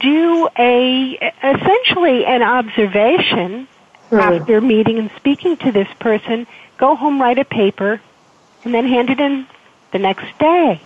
do 0.00 0.48
a 0.58 1.32
essentially 1.42 2.24
an 2.24 2.42
observation 2.42 3.68
hmm. 4.08 4.16
after 4.16 4.60
meeting 4.60 4.98
and 4.98 5.10
speaking 5.16 5.56
to 5.58 5.72
this 5.72 5.88
person, 5.98 6.46
go 6.78 6.94
home, 6.94 7.20
write 7.20 7.38
a 7.38 7.44
paper, 7.44 8.00
and 8.64 8.72
then 8.72 8.86
hand 8.86 9.10
it 9.10 9.20
in 9.20 9.46
the 9.92 9.98
next 9.98 10.26
day. 10.38 10.80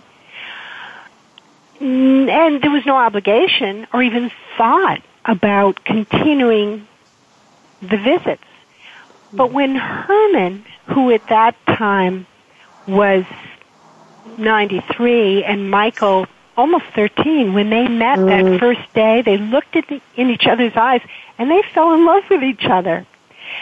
Mm, 1.79 2.29
And 2.29 2.61
there 2.61 2.71
was 2.71 2.85
no 2.85 2.95
obligation 2.95 3.87
or 3.93 4.01
even 4.01 4.31
thought 4.57 5.01
about 5.25 5.83
continuing 5.83 6.87
the 7.81 7.97
visits. 7.97 8.43
But 9.33 9.51
when 9.51 9.75
Herman, 9.75 10.63
who 10.87 11.11
at 11.11 11.27
that 11.27 11.55
time 11.65 12.25
was 12.87 13.25
93 14.37 15.43
and 15.43 15.69
Michael 15.69 16.27
almost 16.55 16.85
13, 16.95 17.53
when 17.53 17.69
they 17.69 17.87
met 17.87 18.17
that 18.17 18.59
first 18.59 18.93
day, 18.93 19.21
they 19.23 19.37
looked 19.37 19.75
at 19.75 19.87
the, 19.87 20.01
in 20.15 20.29
each 20.29 20.47
other's 20.47 20.75
eyes 20.77 21.01
and 21.37 21.51
they 21.51 21.61
fell 21.73 21.93
in 21.93 22.05
love 22.05 22.23
with 22.29 22.43
each 22.43 22.65
other. 22.65 23.05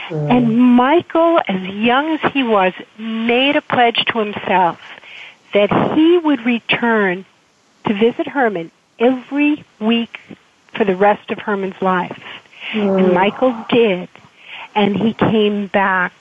And 0.10 0.58
Michael, 0.58 1.40
as 1.48 1.62
young 1.74 2.10
as 2.18 2.32
he 2.34 2.44
was, 2.44 2.74
made 2.98 3.56
a 3.56 3.62
pledge 3.62 4.04
to 4.06 4.20
himself 4.20 4.80
that 5.54 5.96
he 5.96 6.18
would 6.18 6.46
return 6.46 7.26
to 7.86 7.94
visit 7.94 8.28
Herman 8.28 8.72
every 9.00 9.64
week 9.80 10.20
for 10.76 10.84
the 10.86 10.96
rest 10.96 11.30
of 11.32 11.40
Herman's 11.40 11.82
life. 11.82 12.22
And 12.74 12.90
mm. 12.90 13.14
Michael 13.14 13.66
did. 13.70 14.10
And 14.76 14.96
he 14.98 15.14
came 15.14 15.68
back 15.68 16.14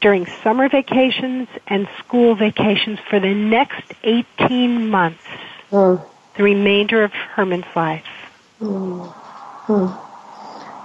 during 0.00 0.26
summer 0.42 0.68
vacations 0.68 1.48
and 1.66 1.88
school 1.98 2.34
vacations 2.34 2.98
for 3.10 3.20
the 3.20 3.34
next 3.34 3.92
18 4.02 4.88
months, 4.90 5.22
Mm. 5.70 6.00
the 6.36 6.42
remainder 6.42 7.04
of 7.04 7.12
Herman's 7.12 7.66
life. 7.74 8.04
Mm. 8.60 9.12
Mm. 9.66 9.90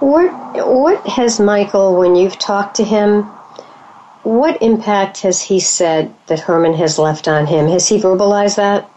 What 0.00 0.30
what 0.66 1.06
has 1.06 1.38
Michael, 1.38 1.96
when 1.98 2.16
you've 2.16 2.38
talked 2.38 2.76
to 2.76 2.84
him, 2.84 3.30
what 4.22 4.60
impact 4.62 5.22
has 5.22 5.40
he 5.40 5.60
said 5.60 6.14
that 6.26 6.40
Herman 6.40 6.74
has 6.74 6.98
left 6.98 7.28
on 7.28 7.46
him? 7.46 7.68
Has 7.68 7.88
he 7.88 7.98
verbalized 7.98 8.56
that? 8.56 8.90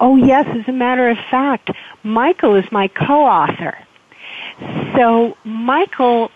Oh, 0.00 0.16
yes, 0.16 0.46
as 0.48 0.68
a 0.68 0.72
matter 0.72 1.08
of 1.08 1.18
fact, 1.30 1.70
Michael 2.02 2.54
is 2.54 2.70
my 2.70 2.88
co-author. 2.88 3.76
So 4.94 5.36
Michael 5.44 6.30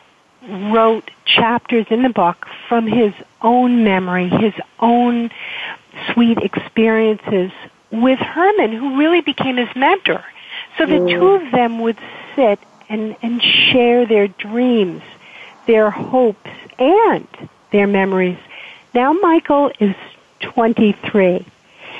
wrote 0.49 1.11
chapters 1.25 1.87
in 1.91 2.03
the 2.03 2.09
book 2.09 2.47
from 2.69 2.87
his 2.87 3.13
own 3.43 3.85
memory, 3.85 4.29
his 4.29 4.55
own 4.81 5.31
sweet 6.13 6.39
experiences 6.39 7.53
with 7.91 8.19
Herman, 8.19 8.73
who 8.73 8.99
really 8.99 9.21
became 9.21 9.57
his 9.57 9.75
mentor. 9.75 10.25
So 10.79 10.87
the 10.87 10.99
two 10.99 11.29
of 11.29 11.51
them 11.53 11.81
would 11.81 11.99
sit 12.37 12.59
and, 12.89 13.17
and 13.23 13.43
share 13.43 14.07
their 14.07 14.29
dreams, 14.29 15.03
their 15.67 15.91
hopes, 15.91 16.51
and 16.79 17.29
their 17.73 17.87
memories. 17.87 18.39
Now 18.95 19.13
Michael 19.13 19.73
is 19.79 19.95
23 20.41 21.47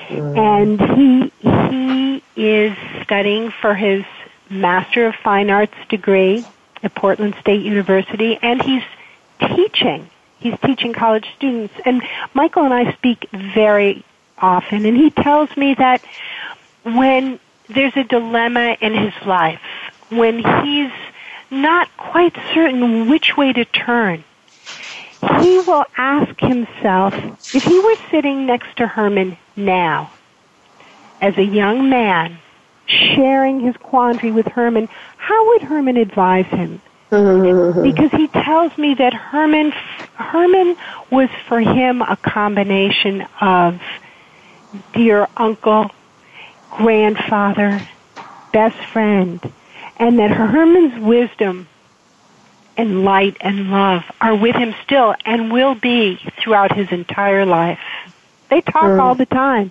mm. 0.09 0.39
and 0.39 0.81
he 0.81 1.33
he 1.71 2.23
is 2.37 2.77
studying 3.03 3.51
for 3.51 3.75
his 3.75 4.05
Master 4.49 5.07
of 5.07 5.15
Fine 5.15 5.51
Arts 5.51 5.75
degree 5.89 6.45
at 6.83 6.95
Portland 6.95 7.37
State 7.41 7.63
University, 7.65 8.39
and 8.43 8.61
he's 8.61 8.83
teaching. 9.39 10.09
He's 10.39 10.59
teaching 10.65 10.93
college 10.93 11.27
students. 11.37 11.75
And 11.85 12.03
Michael 12.35 12.65
and 12.65 12.75
I 12.75 12.93
speak 12.93 13.29
very 13.31 14.05
often, 14.39 14.85
and 14.87 14.97
he 14.97 15.11
tells 15.11 15.55
me 15.57 15.75
that 15.75 16.03
when 16.83 17.39
there's 17.69 17.97
a 17.97 18.05
dilemma 18.05 18.77
in 18.81 18.95
his 18.95 19.15
life, 19.27 19.61
when 20.09 20.39
he's 20.39 20.93
not 21.51 21.89
quite 21.97 22.37
certain 22.55 23.09
which 23.09 23.37
way 23.37 23.53
to 23.53 23.65
turn, 23.65 24.25
he 25.21 25.59
will 25.61 25.85
ask 25.97 26.39
himself 26.41 27.15
if 27.55 27.63
he 27.63 27.79
were 27.79 27.97
sitting 28.11 28.47
next 28.47 28.77
to 28.77 28.87
Herman 28.87 29.37
now, 29.57 30.11
as 31.21 31.37
a 31.37 31.45
young 31.45 31.91
man, 31.91 32.39
sharing 32.87 33.61
his 33.61 33.77
quandary 33.77 34.33
with 34.33 34.47
Herman, 34.47 34.89
how 35.17 35.49
would 35.49 35.63
Herman 35.63 35.97
advise 35.97 36.47
him? 36.47 36.81
because 37.11 38.11
he 38.13 38.29
tells 38.29 38.77
me 38.79 38.95
that 38.95 39.13
Herman 39.13 39.73
Herman 40.15 40.77
was 41.11 41.29
for 41.49 41.59
him 41.59 42.03
a 42.03 42.17
combination 42.17 43.27
of 43.41 43.81
dear 44.93 45.27
uncle, 45.37 45.91
grandfather, 46.71 47.85
best 48.53 48.77
friend, 48.93 49.41
and 49.97 50.19
that 50.21 50.31
Herman's 50.31 51.03
wisdom 51.05 51.67
and 52.81 53.05
light 53.05 53.37
and 53.41 53.71
love 53.71 54.03
are 54.21 54.35
with 54.35 54.57
him 54.57 54.75
still 54.85 55.15
and 55.27 55.53
will 55.53 55.75
be 55.75 56.19
throughout 56.41 56.75
his 56.75 56.91
entire 56.91 57.45
life. 57.45 57.79
They 58.49 58.63
talk 58.63 58.85
mm. 58.85 59.01
all 59.01 59.15
the 59.15 59.27
time. 59.27 59.71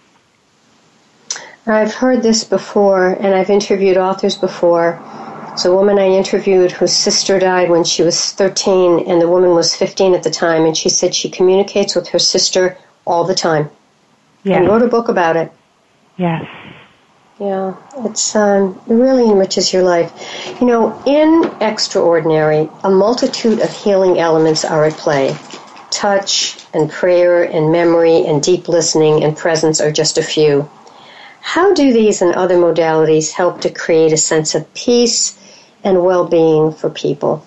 I've 1.66 1.94
heard 1.94 2.24
this 2.24 2.44
before, 2.44 3.10
and 3.10 3.34
I've 3.34 3.50
interviewed 3.50 3.98
authors 3.98 4.38
before. 4.38 5.00
It's 5.52 5.66
a 5.66 5.74
woman 5.74 6.00
I 6.00 6.08
interviewed 6.08 6.72
whose 6.72 6.94
sister 6.94 7.40
died 7.40 7.70
when 7.70 7.84
she 7.84 8.02
was 8.02 8.32
13, 8.32 9.08
and 9.08 9.22
the 9.22 9.28
woman 9.28 9.52
was 9.52 9.76
15 9.76 10.14
at 10.14 10.24
the 10.24 10.30
time, 10.30 10.66
and 10.66 10.76
she 10.78 10.90
said 10.90 11.14
she 11.14 11.30
communicates 11.30 11.96
with 11.96 12.08
her 12.10 12.20
sister 12.20 12.78
all 13.06 13.24
the 13.24 13.36
time. 13.36 13.70
Yes. 14.44 14.60
And 14.60 14.68
wrote 14.68 14.84
a 14.84 14.88
book 14.88 15.10
about 15.10 15.36
it. 15.36 15.52
Yes. 16.18 16.46
Yeah, 17.40 17.78
it's 18.00 18.36
um, 18.36 18.80
it 18.86 18.94
really 18.94 19.30
enriches 19.30 19.72
your 19.72 19.84
life. 19.84 20.12
You 20.60 20.68
know, 20.68 21.02
in 21.06 21.50
extraordinary, 21.62 22.70
a 22.84 22.90
multitude 22.90 23.62
of 23.62 23.70
healing 23.70 24.20
elements 24.20 24.66
are 24.66 24.84
at 24.84 24.94
play. 24.94 25.38
Touch 25.90 26.58
and 26.74 26.92
prayer 26.92 27.44
and 27.44 27.72
memory 27.72 28.26
and 28.26 28.44
deep 28.44 28.68
listening 28.68 29.24
and 29.24 29.38
presence 29.38 29.80
are 29.80 29.92
just 29.92 30.18
a 30.18 30.22
few. 30.22 30.70
How 31.40 31.74
do 31.74 31.94
these 31.94 32.22
and 32.22 32.36
other 32.36 32.58
modalities 32.58 33.32
help 33.32 33.62
to 33.62 33.70
create 33.70 34.12
a 34.12 34.18
sense 34.18 34.54
of 34.54 34.72
peace 34.74 35.40
and 35.82 36.04
well-being 36.04 36.74
for 36.74 36.90
people? 36.90 37.46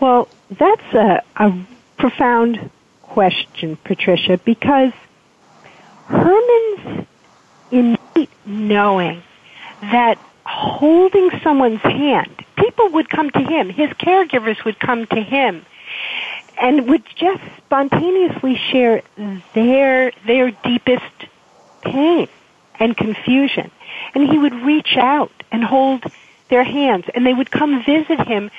Well, 0.00 0.28
that's 0.50 0.94
a, 0.94 1.22
a 1.36 1.52
profound 1.98 2.70
question, 3.02 3.76
Patricia, 3.84 4.40
because 4.44 4.92
Herman's 6.06 7.06
innate 7.70 8.30
knowing 8.44 9.22
that 9.80 10.18
holding 10.44 11.30
someone's 11.42 11.80
hand, 11.80 12.44
people 12.56 12.88
would 12.90 13.10
come 13.10 13.30
to 13.30 13.40
him, 13.40 13.68
his 13.68 13.90
caregivers 13.90 14.64
would 14.64 14.78
come 14.78 15.06
to 15.06 15.20
him 15.20 15.64
and 16.60 16.88
would 16.88 17.04
just 17.16 17.42
spontaneously 17.58 18.56
share 18.56 19.02
their 19.54 20.12
their 20.26 20.50
deepest 20.50 21.04
pain 21.82 22.28
and 22.78 22.96
confusion. 22.96 23.70
And 24.14 24.28
he 24.28 24.38
would 24.38 24.54
reach 24.54 24.96
out 24.96 25.32
and 25.52 25.62
hold 25.62 26.04
their 26.48 26.64
hands 26.64 27.04
and 27.14 27.26
they 27.26 27.34
would 27.34 27.50
come 27.50 27.84
visit 27.84 28.26
him 28.26 28.50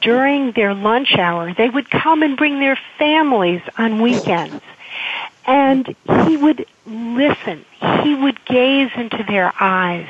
during 0.00 0.52
their 0.52 0.74
lunch 0.74 1.16
hour. 1.16 1.52
They 1.54 1.68
would 1.68 1.90
come 1.90 2.22
and 2.22 2.36
bring 2.36 2.60
their 2.60 2.78
families 2.98 3.62
on 3.76 4.00
weekends. 4.00 4.62
And 5.48 5.96
he 6.26 6.36
would 6.36 6.66
listen. 6.86 7.64
He 8.02 8.14
would 8.14 8.44
gaze 8.44 8.90
into 8.96 9.24
their 9.26 9.52
eyes. 9.58 10.08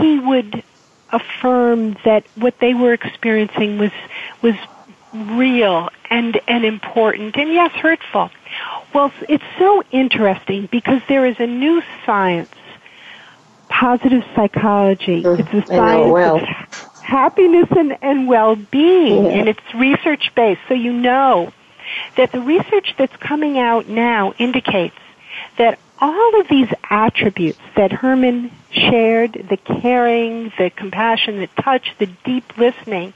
He 0.00 0.18
would 0.18 0.64
affirm 1.10 1.96
that 2.04 2.24
what 2.36 2.58
they 2.58 2.72
were 2.72 2.94
experiencing 2.94 3.78
was 3.78 3.92
was 4.40 4.54
real 5.12 5.90
and 6.08 6.40
and 6.48 6.64
important 6.64 7.36
and 7.36 7.52
yes 7.52 7.72
hurtful. 7.72 8.30
Well, 8.94 9.12
it's 9.28 9.44
so 9.58 9.82
interesting 9.90 10.68
because 10.70 11.02
there 11.08 11.26
is 11.26 11.36
a 11.38 11.46
new 11.46 11.82
science, 12.04 12.54
positive 13.68 14.24
psychology. 14.34 15.22
Mm, 15.22 15.40
it's 15.40 15.70
a 15.70 15.74
science 15.74 16.10
well. 16.10 16.36
of 16.36 16.42
happiness 17.02 17.68
and, 17.70 17.98
and 18.02 18.28
well-being, 18.28 19.24
yeah. 19.24 19.30
and 19.32 19.48
it's 19.48 19.74
research-based. 19.74 20.60
So 20.68 20.74
you 20.74 20.92
know 20.92 21.52
that 22.16 22.32
the 22.32 22.40
research 22.40 22.94
that's 22.98 23.16
coming 23.16 23.58
out 23.58 23.88
now 23.88 24.32
indicates 24.38 24.96
that 25.58 25.78
all 26.00 26.40
of 26.40 26.48
these 26.48 26.68
attributes 26.90 27.60
that 27.76 27.92
Herman 27.92 28.50
shared, 28.70 29.32
the 29.32 29.56
caring, 29.56 30.52
the 30.58 30.70
compassion, 30.70 31.38
the 31.38 31.48
touch, 31.62 31.94
the 31.98 32.06
deep 32.24 32.58
listening, 32.58 33.14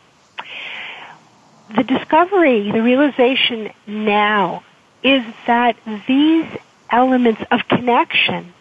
the 1.74 1.82
discovery, 1.82 2.70
the 2.70 2.82
realization 2.82 3.70
now 3.86 4.62
is 5.02 5.24
that 5.46 5.76
these 6.06 6.46
elements 6.90 7.42
of 7.50 7.66
connection 7.68 8.52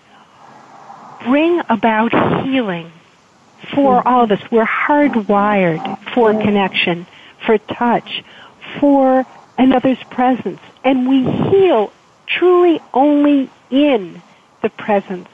bring 1.23 1.61
about 1.69 2.11
healing 2.43 2.91
for 3.73 3.99
mm-hmm. 3.99 4.07
all 4.07 4.23
of 4.23 4.31
us. 4.31 4.41
We're 4.51 4.65
hardwired 4.65 6.13
for 6.13 6.31
connection, 6.33 7.07
for 7.45 7.57
touch, 7.57 8.23
for 8.79 9.25
another's 9.57 10.01
presence. 10.09 10.59
And 10.83 11.07
we 11.07 11.23
heal 11.23 11.91
truly 12.27 12.81
only 12.93 13.49
in 13.69 14.21
the 14.61 14.69
presence 14.69 15.29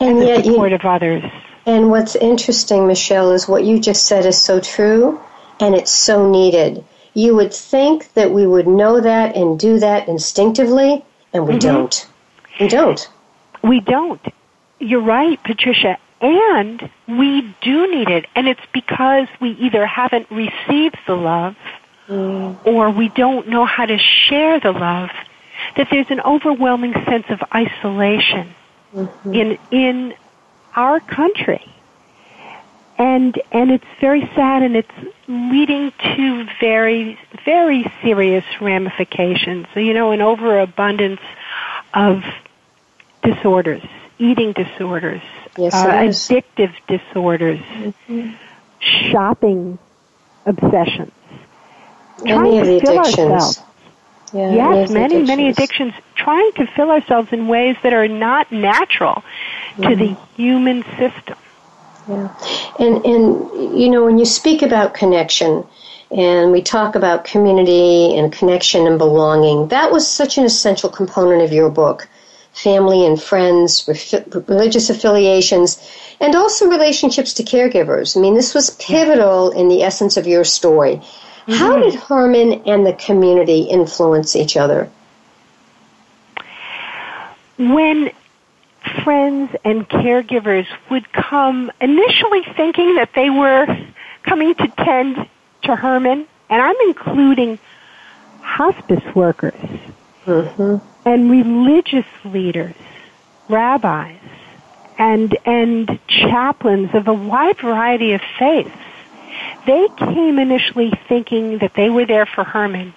and, 0.00 0.18
and 0.18 0.22
the 0.22 0.42
support 0.42 0.70
you, 0.70 0.76
of 0.76 0.84
others. 0.84 1.24
And 1.66 1.90
what's 1.90 2.16
interesting, 2.16 2.86
Michele, 2.86 3.32
is 3.32 3.48
what 3.48 3.64
you 3.64 3.78
just 3.78 4.06
said 4.06 4.26
is 4.26 4.40
so 4.40 4.60
true 4.60 5.20
and 5.60 5.74
it's 5.74 5.90
so 5.90 6.30
needed. 6.30 6.84
You 7.14 7.36
would 7.36 7.52
think 7.52 8.12
that 8.14 8.30
we 8.30 8.46
would 8.46 8.66
know 8.66 9.00
that 9.00 9.36
and 9.36 9.58
do 9.58 9.78
that 9.80 10.08
instinctively, 10.08 11.04
and 11.32 11.46
we 11.46 11.54
mm-hmm. 11.54 11.58
don't. 11.58 12.08
We 12.58 12.68
don't. 12.68 13.08
We 13.62 13.80
don't. 13.80 14.20
You're 14.78 15.02
right, 15.02 15.42
Patricia. 15.42 15.98
And 16.20 16.90
we 17.08 17.54
do 17.62 17.90
need 17.90 18.08
it. 18.08 18.26
And 18.34 18.46
it's 18.48 18.60
because 18.72 19.28
we 19.40 19.50
either 19.52 19.86
haven't 19.86 20.30
received 20.30 20.98
the 21.06 21.16
love 21.16 21.56
mm. 22.10 22.66
or 22.66 22.90
we 22.90 23.08
don't 23.08 23.48
know 23.48 23.64
how 23.64 23.86
to 23.86 23.98
share 23.98 24.60
the 24.60 24.72
love 24.72 25.10
that 25.76 25.88
there's 25.90 26.10
an 26.10 26.20
overwhelming 26.20 26.92
sense 27.04 27.26
of 27.28 27.40
isolation 27.54 28.54
mm-hmm. 28.94 29.34
in 29.34 29.58
in 29.70 30.14
our 30.74 31.00
country 31.00 31.64
and 32.98 33.40
and 33.52 33.70
it's 33.70 33.84
very 34.00 34.20
sad 34.34 34.62
and 34.62 34.76
it's 34.76 34.90
leading 35.28 35.92
to 36.16 36.46
very 36.60 37.18
very 37.44 37.90
serious 38.02 38.44
ramifications 38.60 39.66
so, 39.72 39.80
you 39.80 39.94
know 39.94 40.12
an 40.12 40.20
overabundance 40.20 41.20
of 41.94 42.22
disorders 43.22 43.82
eating 44.18 44.52
disorders 44.52 45.22
yes, 45.56 45.74
uh, 45.74 45.86
addictive 45.86 46.74
disorders 46.88 47.60
mm-hmm. 47.60 48.30
shopping 48.78 49.78
obsessions 50.46 51.12
Many 52.22 52.58
of 52.58 52.66
the 52.66 52.76
addictions. 52.78 53.60
Yeah, 54.32 54.50
yes, 54.52 54.90
many, 54.90 55.04
addictions. 55.06 55.28
many 55.28 55.48
addictions. 55.48 55.94
Trying 56.14 56.52
to 56.52 56.66
fill 56.66 56.90
ourselves 56.90 57.32
in 57.32 57.48
ways 57.48 57.76
that 57.82 57.92
are 57.92 58.08
not 58.08 58.52
natural 58.52 59.24
mm-hmm. 59.74 59.82
to 59.82 59.96
the 59.96 60.16
human 60.36 60.84
system. 60.98 61.36
Yeah. 62.08 62.34
And, 62.78 63.04
and, 63.04 63.78
you 63.80 63.88
know, 63.88 64.04
when 64.04 64.18
you 64.18 64.24
speak 64.24 64.62
about 64.62 64.94
connection, 64.94 65.64
and 66.10 66.50
we 66.50 66.60
talk 66.60 66.96
about 66.96 67.24
community 67.24 68.16
and 68.16 68.32
connection 68.32 68.86
and 68.86 68.98
belonging, 68.98 69.68
that 69.68 69.92
was 69.92 70.08
such 70.08 70.38
an 70.38 70.44
essential 70.44 70.88
component 70.88 71.42
of 71.42 71.52
your 71.52 71.70
book. 71.70 72.08
Family 72.52 73.06
and 73.06 73.22
friends, 73.22 73.86
religious 74.48 74.90
affiliations, 74.90 75.78
and 76.20 76.34
also 76.34 76.68
relationships 76.68 77.32
to 77.34 77.44
caregivers. 77.44 78.16
I 78.16 78.20
mean, 78.20 78.34
this 78.34 78.54
was 78.54 78.70
pivotal 78.70 79.52
in 79.52 79.68
the 79.68 79.84
essence 79.84 80.16
of 80.16 80.26
your 80.26 80.42
story. 80.42 81.00
Mm-hmm. 81.50 81.58
How 81.58 81.78
did 81.80 81.94
Herman 81.94 82.62
and 82.66 82.86
the 82.86 82.92
community 82.92 83.62
influence 83.62 84.36
each 84.36 84.56
other? 84.56 84.88
When 87.58 88.12
friends 89.02 89.54
and 89.64 89.88
caregivers 89.88 90.66
would 90.90 91.12
come 91.12 91.72
initially 91.80 92.42
thinking 92.56 92.94
that 92.94 93.10
they 93.14 93.30
were 93.30 93.66
coming 94.22 94.54
to 94.54 94.68
tend 94.78 95.28
to 95.62 95.74
Herman, 95.74 96.26
and 96.48 96.62
I'm 96.62 96.76
including 96.86 97.58
hospice 98.40 99.02
workers 99.16 99.60
mm-hmm. 100.26 100.76
and 101.04 101.30
religious 101.30 102.06
leaders, 102.24 102.76
rabbis, 103.48 104.20
and 104.98 105.36
and 105.44 105.98
chaplains 106.06 106.94
of 106.94 107.08
a 107.08 107.14
wide 107.14 107.58
variety 107.58 108.12
of 108.12 108.20
faiths. 108.38 108.70
They 109.66 109.88
came 109.96 110.38
initially 110.38 110.92
thinking 111.08 111.58
that 111.58 111.74
they 111.74 111.90
were 111.90 112.06
there 112.06 112.26
for 112.26 112.44
Herman. 112.44 112.94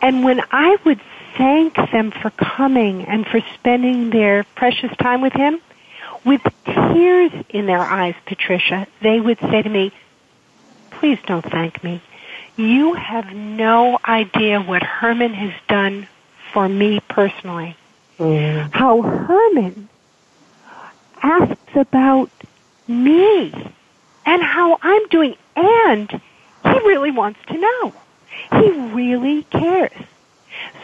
And 0.00 0.24
when 0.24 0.40
I 0.50 0.76
would 0.84 1.00
thank 1.38 1.76
them 1.92 2.10
for 2.10 2.30
coming 2.30 3.04
and 3.06 3.26
for 3.26 3.40
spending 3.54 4.10
their 4.10 4.44
precious 4.56 4.94
time 4.98 5.22
with 5.22 5.32
him. 5.32 5.60
With 6.24 6.42
tears 6.66 7.32
in 7.48 7.66
their 7.66 7.80
eyes, 7.80 8.14
Patricia, 8.26 8.86
they 9.00 9.20
would 9.20 9.38
say 9.38 9.62
to 9.62 9.68
me, 9.68 9.92
please 10.90 11.18
don't 11.26 11.44
thank 11.44 11.82
me. 11.82 12.02
You 12.56 12.94
have 12.94 13.32
no 13.32 13.98
idea 14.04 14.60
what 14.60 14.82
Herman 14.82 15.32
has 15.32 15.54
done 15.68 16.08
for 16.52 16.68
me 16.68 17.00
personally. 17.08 17.76
Mm. 18.18 18.74
How 18.74 19.00
Herman 19.00 19.88
asks 21.22 21.76
about 21.76 22.30
me 22.88 23.52
and 24.28 24.42
how 24.42 24.78
I'm 24.82 25.08
doing, 25.08 25.36
and 25.56 26.10
he 26.10 26.78
really 26.80 27.10
wants 27.10 27.40
to 27.46 27.56
know. 27.56 27.94
He 28.52 28.70
really 28.92 29.44
cares. 29.44 29.90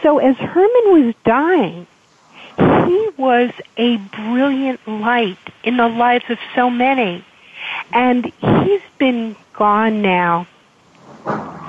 So 0.01 0.17
as 0.17 0.35
Herman 0.35 1.05
was 1.05 1.13
dying, 1.23 1.85
he 2.57 3.09
was 3.17 3.51
a 3.77 3.97
brilliant 3.97 4.87
light 4.87 5.37
in 5.63 5.77
the 5.77 5.87
lives 5.87 6.25
of 6.29 6.39
so 6.55 6.71
many. 6.71 7.23
And 7.93 8.25
he's 8.25 8.81
been 8.97 9.35
gone 9.53 10.01
now 10.01 10.47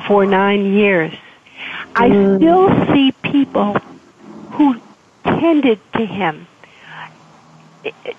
for 0.06 0.24
nine 0.24 0.72
years. 0.72 1.12
I 1.94 2.08
mm. 2.08 2.38
still 2.38 2.94
see 2.94 3.12
people 3.12 3.74
who 4.52 4.80
tended 5.24 5.78
to 5.92 6.06
him, 6.06 6.46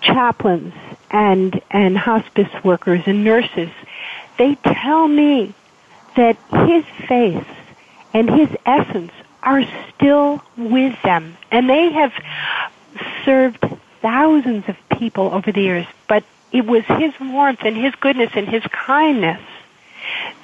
chaplains 0.01 0.75
and, 1.09 1.61
and 1.71 1.97
hospice 1.97 2.49
workers 2.63 3.03
and 3.05 3.23
nurses. 3.23 3.69
They 4.37 4.55
tell 4.55 5.07
me 5.07 5.53
that 6.15 6.37
his 6.67 6.83
face 7.07 7.45
and 8.13 8.29
his 8.29 8.49
essence 8.65 9.11
are 9.43 9.63
still 9.93 10.41
with 10.57 10.99
them. 11.03 11.37
And 11.51 11.69
they 11.69 11.91
have 11.91 12.13
served 13.23 13.63
thousands 14.01 14.67
of 14.67 14.75
people 14.97 15.33
over 15.33 15.51
the 15.51 15.61
years, 15.61 15.87
but 16.07 16.23
it 16.51 16.65
was 16.65 16.83
his 16.85 17.13
warmth 17.19 17.61
and 17.63 17.75
his 17.75 17.93
goodness 17.95 18.31
and 18.35 18.47
his 18.47 18.63
kindness 18.63 19.41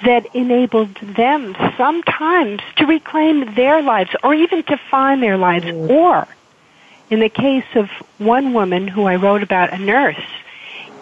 that 0.04 0.26
enabled 0.34 0.94
them 0.96 1.56
sometimes 1.76 2.60
to 2.76 2.86
reclaim 2.86 3.54
their 3.54 3.82
lives 3.82 4.10
or 4.22 4.34
even 4.34 4.62
to 4.64 4.76
find 4.90 5.22
their 5.22 5.36
lives. 5.36 5.64
Mm. 5.64 5.90
Or, 5.90 6.28
in 7.10 7.20
the 7.20 7.28
case 7.28 7.64
of 7.74 7.88
one 8.18 8.52
woman 8.52 8.88
who 8.88 9.04
I 9.04 9.16
wrote 9.16 9.42
about, 9.42 9.72
a 9.72 9.78
nurse, 9.78 10.20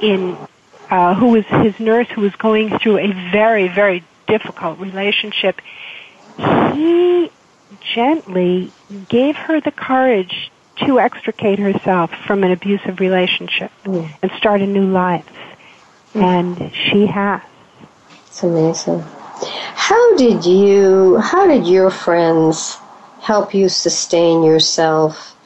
in 0.03 0.37
uh, 0.91 1.15
who 1.15 1.29
was 1.29 1.47
his 1.47 1.79
nurse 1.81 2.09
who 2.09 2.21
was 2.21 2.37
going 2.37 2.79
through 2.79 2.99
a 2.99 3.13
very, 3.31 3.69
very 3.69 4.05
difficult 4.27 4.79
relationship, 4.79 5.61
he 6.75 7.31
gently 7.95 8.71
gave 9.09 9.37
her 9.37 9.61
the 9.61 9.71
courage 9.71 10.51
to 10.77 11.01
extricate 11.01 11.59
herself 11.59 12.11
from 12.27 12.45
an 12.45 12.51
abusive 12.51 13.01
relationship 13.01 13.71
mm. 13.85 14.07
and 14.21 14.31
start 14.33 14.61
a 14.61 14.67
new 14.67 14.87
life. 14.87 15.29
And 16.15 16.73
she 16.75 17.07
has. 17.07 17.41
It's 18.27 18.43
amazing. 18.43 19.03
How 19.75 20.17
did 20.17 20.45
you, 20.45 21.19
how 21.19 21.47
did 21.47 21.67
your 21.67 21.91
friends 21.91 22.77
help 23.21 23.55
you 23.55 23.69
sustain 23.69 24.43
yourself 24.43 25.37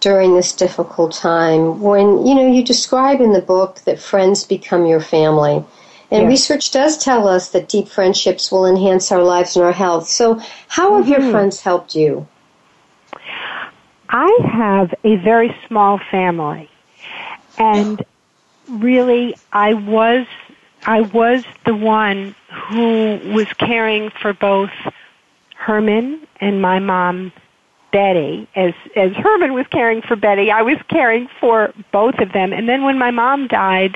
during 0.00 0.34
this 0.34 0.52
difficult 0.52 1.12
time 1.12 1.80
when, 1.80 2.26
you 2.26 2.34
know, 2.34 2.50
you 2.50 2.64
describe 2.64 3.20
in 3.20 3.32
the 3.32 3.40
book 3.40 3.80
that 3.86 3.98
friends 3.98 4.44
become 4.44 4.86
your 4.86 5.00
family. 5.00 5.64
And 6.10 6.22
yes. 6.22 6.28
research 6.28 6.70
does 6.70 6.98
tell 6.98 7.26
us 7.26 7.48
that 7.50 7.68
deep 7.68 7.88
friendships 7.88 8.52
will 8.52 8.66
enhance 8.66 9.10
our 9.10 9.22
lives 9.22 9.56
and 9.56 9.64
our 9.64 9.72
health. 9.72 10.08
So, 10.08 10.40
how 10.68 10.96
have 10.96 11.06
mm-hmm. 11.06 11.22
your 11.22 11.30
friends 11.32 11.60
helped 11.60 11.96
you? 11.96 12.26
I 14.08 14.38
have 14.44 14.94
a 15.02 15.16
very 15.16 15.54
small 15.66 15.98
family, 16.10 16.70
and 17.58 18.04
really, 18.68 19.34
I 19.52 19.74
was 19.74 20.26
I 20.86 21.00
was 21.00 21.44
the 21.64 21.74
one 21.74 22.36
who 22.68 23.20
was 23.32 23.52
caring 23.54 24.10
for 24.10 24.32
both 24.32 24.70
Herman 25.56 26.26
and 26.40 26.62
my 26.62 26.78
mom 26.78 27.32
Betty. 27.96 28.46
As 28.54 28.74
as 28.94 29.12
Herman 29.12 29.54
was 29.54 29.64
caring 29.68 30.02
for 30.02 30.16
Betty, 30.16 30.50
I 30.50 30.60
was 30.60 30.76
caring 30.88 31.28
for 31.40 31.72
both 31.92 32.18
of 32.18 32.30
them. 32.30 32.52
And 32.52 32.68
then 32.68 32.82
when 32.84 32.98
my 32.98 33.10
mom 33.10 33.46
died, 33.46 33.94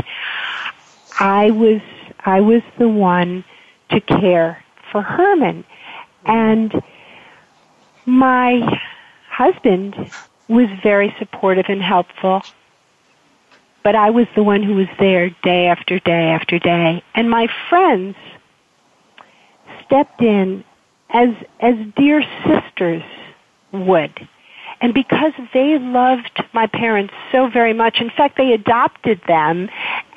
I 1.18 1.50
was 1.50 1.82
I 2.24 2.40
was 2.40 2.62
the 2.78 2.88
one 2.88 3.44
to 3.90 4.00
care 4.00 4.64
for 4.90 5.02
Herman. 5.02 5.66
And 6.24 6.82
my 8.06 8.80
husband 9.28 9.94
was 10.48 10.68
very 10.82 11.14
supportive 11.18 11.66
and 11.68 11.82
helpful. 11.82 12.40
But 13.82 13.96
I 13.96 14.08
was 14.08 14.28
the 14.34 14.42
one 14.42 14.62
who 14.62 14.76
was 14.76 14.88
there 14.98 15.28
day 15.42 15.66
after 15.66 15.98
day 15.98 16.30
after 16.30 16.58
day. 16.58 17.02
And 17.14 17.28
my 17.28 17.48
friends 17.68 18.16
stepped 19.84 20.22
in 20.22 20.64
as, 21.10 21.34
as 21.60 21.74
dear 21.96 22.22
sisters 22.46 23.02
would. 23.72 24.28
And 24.80 24.94
because 24.94 25.33
they 25.52 25.78
loved 25.78 26.42
my 26.52 26.66
parents 26.66 27.12
so 27.33 27.48
very 27.48 27.74
much, 27.74 28.00
in 28.00 28.11
fact, 28.11 28.37
they 28.37 28.52
adopted 28.52 29.20
them 29.26 29.68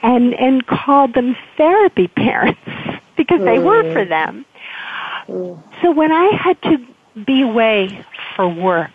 and, 0.02 0.34
and 0.36 0.66
called 0.66 1.13
them 1.13 1.36
therapy 1.58 2.08
parents 2.08 2.62
because 3.18 3.42
they 3.42 3.60
were 3.60 3.84
mm. 3.84 3.94
for 3.94 4.06
them. 4.06 4.46
Mm. 5.28 5.62
So 5.82 5.92
when 5.92 6.12
I 6.12 6.30
had 6.36 6.62
to 6.63 6.86
be 7.26 7.42
away 7.42 8.06
for 8.36 8.48
work, 8.48 8.92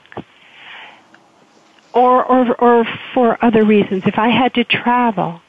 or, 1.92 2.24
or, 2.24 2.54
or 2.54 2.84
for 3.12 3.44
other 3.44 3.64
reasons, 3.64 4.04
if 4.06 4.18
I 4.18 4.28
had 4.28 4.54
to 4.54 4.64
travel, 4.64 5.40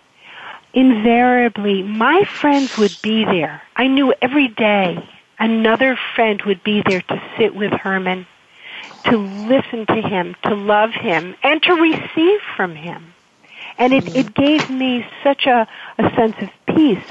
invariably 0.74 1.84
my 1.84 2.24
friends 2.24 2.78
would 2.78 2.96
be 3.02 3.26
there. 3.26 3.62
I 3.76 3.88
knew 3.88 4.14
every 4.22 4.48
day 4.48 5.08
another 5.38 5.98
friend 6.16 6.42
would 6.44 6.64
be 6.64 6.82
there 6.86 7.02
to 7.02 7.22
sit 7.38 7.56
with 7.56 7.72
Herman 7.72 8.26
to 9.06 9.18
listen 9.18 9.86
to 9.88 10.02
him, 10.02 10.36
to 10.44 10.56
love 10.56 10.92
him, 10.92 11.36
and 11.44 11.62
to 11.64 11.74
receive 11.74 12.40
from 12.56 12.76
him. 12.76 13.14
And 13.78 13.94
it, 13.94 14.16
it 14.16 14.34
gave 14.34 14.70
me 14.70 15.06
such 15.24 15.46
a, 15.46 15.68
a 15.98 16.16
sense 16.16 16.36
of 16.42 16.50
peace. 16.76 17.04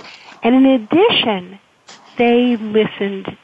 And 0.42 0.54
in 0.54 0.66
addition, 0.66 1.58
they 2.16 2.56
listened 2.56 3.36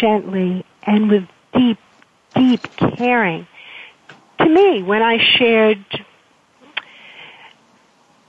gently 0.00 0.64
and 0.82 1.10
with 1.10 1.26
deep, 1.54 1.78
deep 2.34 2.60
caring 2.96 3.46
to 4.38 4.48
me 4.48 4.82
when 4.82 5.02
I 5.02 5.18
shared 5.18 5.84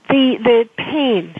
the, 0.08 0.38
the 0.42 0.68
pain, 0.76 1.34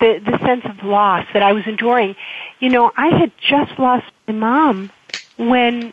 the, 0.00 0.20
the 0.24 0.38
sense 0.44 0.64
of 0.64 0.84
loss 0.84 1.26
that 1.32 1.42
I 1.42 1.52
was 1.52 1.64
enduring. 1.66 2.16
You 2.58 2.68
know, 2.68 2.92
I 2.96 3.18
had 3.18 3.32
just 3.38 3.78
lost 3.78 4.06
my 4.26 4.34
mom 4.34 4.90
when 5.38 5.92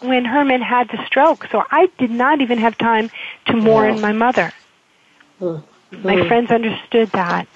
when 0.00 0.24
Herman 0.24 0.62
had 0.62 0.88
the 0.88 1.04
stroke, 1.06 1.46
so 1.50 1.62
I 1.70 1.90
did 1.98 2.10
not 2.10 2.40
even 2.40 2.58
have 2.58 2.76
time 2.78 3.10
to 3.46 3.56
mourn 3.56 4.00
my 4.00 4.12
mother. 4.12 4.52
Mm-hmm. 5.40 6.02
My 6.02 6.26
friends 6.26 6.50
understood 6.50 7.10
that, 7.10 7.46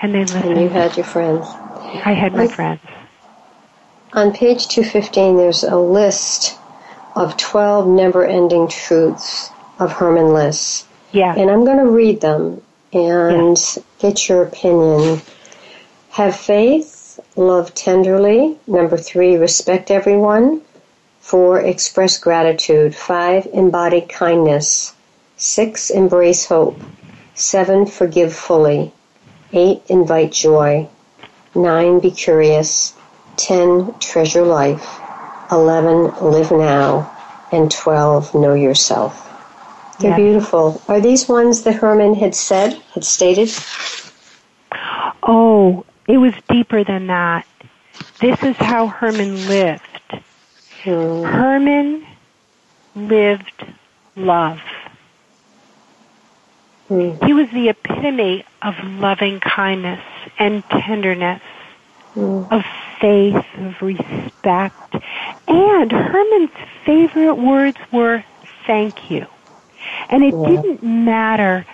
and 0.00 0.14
they 0.14 0.20
listened. 0.20 0.52
And 0.52 0.60
you 0.60 0.68
had 0.68 0.96
your 0.96 1.04
friends. 1.04 1.46
I 2.04 2.12
had 2.12 2.32
my 2.32 2.44
on, 2.44 2.48
friends. 2.48 2.80
On 4.12 4.32
page 4.32 4.68
215, 4.68 5.36
there's 5.36 5.64
a 5.64 5.76
list 5.76 6.58
of 7.14 7.36
12 7.36 7.88
never-ending 7.88 8.68
truths 8.68 9.50
of 9.78 9.92
Herman 9.92 10.32
Liss. 10.32 10.86
Yeah. 11.12 11.34
And 11.36 11.50
I'm 11.50 11.64
going 11.64 11.78
to 11.78 11.90
read 11.90 12.20
them 12.20 12.62
and 12.92 13.58
yeah. 13.58 13.82
get 13.98 14.28
your 14.28 14.42
opinion. 14.42 15.20
Have 16.10 16.36
faith, 16.36 17.20
love 17.36 17.74
tenderly. 17.74 18.58
Number 18.66 18.96
three, 18.96 19.36
respect 19.36 19.90
everyone. 19.90 20.62
Four, 21.28 21.60
express 21.60 22.16
gratitude. 22.16 22.94
Five, 22.94 23.48
embody 23.52 24.00
kindness. 24.00 24.94
Six, 25.36 25.90
embrace 25.90 26.46
hope. 26.46 26.80
Seven, 27.34 27.84
forgive 27.84 28.34
fully. 28.34 28.94
Eight, 29.52 29.82
invite 29.90 30.32
joy. 30.32 30.88
Nine, 31.54 32.00
be 32.00 32.12
curious. 32.12 32.94
Ten, 33.36 33.92
treasure 34.00 34.42
life. 34.42 34.88
Eleven, 35.52 36.14
live 36.22 36.50
now. 36.50 37.14
And 37.52 37.70
twelve, 37.70 38.34
know 38.34 38.54
yourself. 38.54 39.28
They're 40.00 40.16
beautiful. 40.16 40.80
Are 40.88 41.02
these 41.02 41.28
ones 41.28 41.64
that 41.64 41.74
Herman 41.74 42.14
had 42.14 42.34
said, 42.34 42.72
had 42.94 43.04
stated? 43.04 43.50
Oh, 45.22 45.84
it 46.08 46.16
was 46.16 46.32
deeper 46.48 46.84
than 46.84 47.08
that. 47.08 47.46
This 48.18 48.42
is 48.42 48.56
how 48.56 48.86
Herman 48.86 49.46
lived. 49.46 49.82
Herman 50.94 52.06
lived 52.94 53.66
love. 54.16 54.60
Hmm. 56.88 57.12
He 57.24 57.34
was 57.34 57.50
the 57.50 57.68
epitome 57.68 58.44
of 58.62 58.74
loving 58.82 59.40
kindness 59.40 60.02
and 60.38 60.64
tenderness, 60.64 61.42
hmm. 62.14 62.44
of 62.50 62.64
faith, 63.00 63.44
of 63.58 63.80
respect. 63.82 64.94
And 65.46 65.92
Herman's 65.92 66.50
favorite 66.84 67.34
words 67.34 67.78
were 67.92 68.24
thank 68.66 69.10
you. 69.10 69.26
And 70.08 70.24
it 70.24 70.34
yeah. 70.34 70.48
didn't 70.48 70.82
matter 70.82 71.66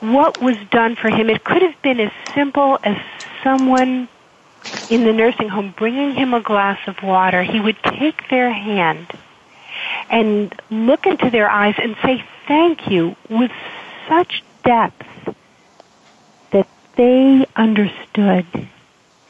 what 0.00 0.40
was 0.40 0.56
done 0.70 0.96
for 0.96 1.08
him. 1.08 1.30
It 1.30 1.44
could 1.44 1.62
have 1.62 1.80
been 1.82 2.00
as 2.00 2.12
simple 2.34 2.78
as 2.82 2.96
someone 3.42 4.08
in 4.90 5.04
the 5.04 5.12
nursing 5.12 5.48
home 5.48 5.74
bringing 5.76 6.14
him 6.14 6.34
a 6.34 6.40
glass 6.40 6.78
of 6.86 7.02
water, 7.02 7.42
he 7.42 7.60
would 7.60 7.76
take 7.82 8.28
their 8.28 8.52
hand 8.52 9.06
and 10.10 10.54
look 10.70 11.06
into 11.06 11.30
their 11.30 11.50
eyes 11.50 11.74
and 11.78 11.96
say 12.02 12.24
thank 12.46 12.90
you 12.90 13.16
with 13.28 13.52
such 14.08 14.42
depth 14.64 15.36
that 16.50 16.68
they 16.96 17.46
understood 17.56 18.46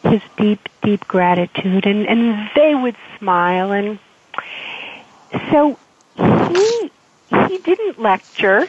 his 0.02 0.20
deep, 0.36 0.68
deep 0.82 1.06
gratitude 1.06 1.86
and, 1.86 2.06
and 2.06 2.50
they 2.54 2.74
would 2.74 2.96
smile 3.18 3.72
and 3.72 3.98
so 5.50 5.78
he 6.16 6.90
he 7.48 7.58
didn't 7.58 7.98
lecture, 7.98 8.66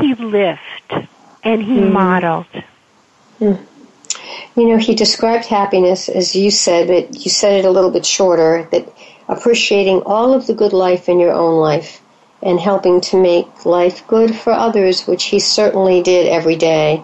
he 0.00 0.14
lived 0.14 1.08
and 1.42 1.62
he 1.62 1.78
mm. 1.78 1.92
modeled. 1.92 2.46
Mm. 3.40 3.66
You 4.60 4.68
know, 4.68 4.76
he 4.76 4.94
described 4.94 5.46
happiness 5.46 6.10
as 6.10 6.36
you 6.36 6.50
said, 6.50 6.88
but 6.88 7.24
you 7.24 7.30
said 7.30 7.60
it 7.60 7.64
a 7.64 7.70
little 7.70 7.90
bit 7.90 8.04
shorter 8.04 8.68
that 8.72 8.92
appreciating 9.26 10.02
all 10.04 10.34
of 10.34 10.46
the 10.46 10.52
good 10.52 10.74
life 10.74 11.08
in 11.08 11.18
your 11.18 11.32
own 11.32 11.58
life 11.58 12.02
and 12.42 12.60
helping 12.60 13.00
to 13.00 13.16
make 13.16 13.64
life 13.64 14.06
good 14.06 14.36
for 14.36 14.52
others, 14.52 15.06
which 15.06 15.24
he 15.24 15.38
certainly 15.38 16.02
did 16.02 16.26
every 16.26 16.56
day. 16.56 17.02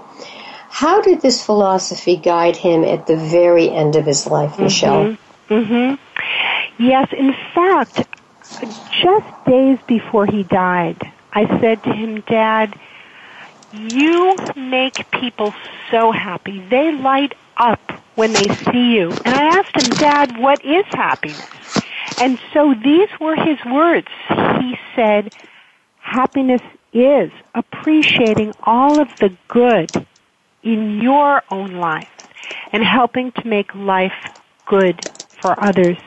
How 0.68 1.00
did 1.00 1.22
this 1.22 1.42
philosophy 1.42 2.18
guide 2.18 2.56
him 2.58 2.84
at 2.84 3.06
the 3.06 3.16
very 3.16 3.70
end 3.70 3.96
of 3.96 4.04
his 4.04 4.26
life, 4.26 4.52
mm-hmm. 4.52 4.64
Michele? 4.64 5.16
Mm-hmm. 5.48 6.82
Yes, 6.82 7.08
in 7.16 7.32
fact, 7.54 8.06
just 9.02 9.44
days 9.46 9.78
before 9.86 10.26
he 10.26 10.42
died, 10.42 11.10
I 11.32 11.46
said 11.58 11.82
to 11.84 11.92
him, 11.94 12.20
Dad, 12.20 12.78
you 13.72 14.36
make 14.54 15.10
people 15.10 15.54
so 15.90 16.12
happy. 16.12 16.60
They 16.68 16.92
light 16.92 17.34
up 17.56 17.80
when 18.14 18.32
they 18.32 18.48
see 18.72 18.94
you. 18.94 19.18
And 19.24 19.34
I 19.34 19.58
asked 19.58 19.76
him, 19.76 19.96
Dad, 19.96 20.38
what 20.38 20.64
is 20.64 20.84
happiness? 20.90 21.50
And 22.18 22.38
so 22.52 22.74
these 22.82 23.08
were 23.20 23.36
his 23.36 23.58
words. 23.66 24.08
He 24.60 24.76
said, 24.94 25.30
happiness 26.00 26.62
is 26.92 27.30
appreciating 27.54 28.54
all 28.64 29.00
of 29.00 29.08
the 29.20 29.36
good 29.48 30.06
in 30.62 31.00
your 31.00 31.42
own 31.50 31.74
life 31.74 32.08
and 32.72 32.82
helping 32.82 33.32
to 33.32 33.46
make 33.46 33.74
life 33.74 34.12
good 34.66 35.08
for 35.40 35.62
others. 35.62 35.98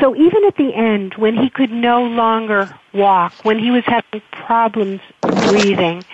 So 0.00 0.14
even 0.16 0.44
at 0.44 0.56
the 0.56 0.74
end, 0.74 1.14
when 1.16 1.36
he 1.36 1.50
could 1.50 1.70
no 1.70 2.02
longer 2.04 2.78
walk, 2.92 3.44
when 3.44 3.58
he 3.58 3.70
was 3.70 3.84
having 3.86 4.22
problems 4.32 5.00
breathing, 5.22 6.04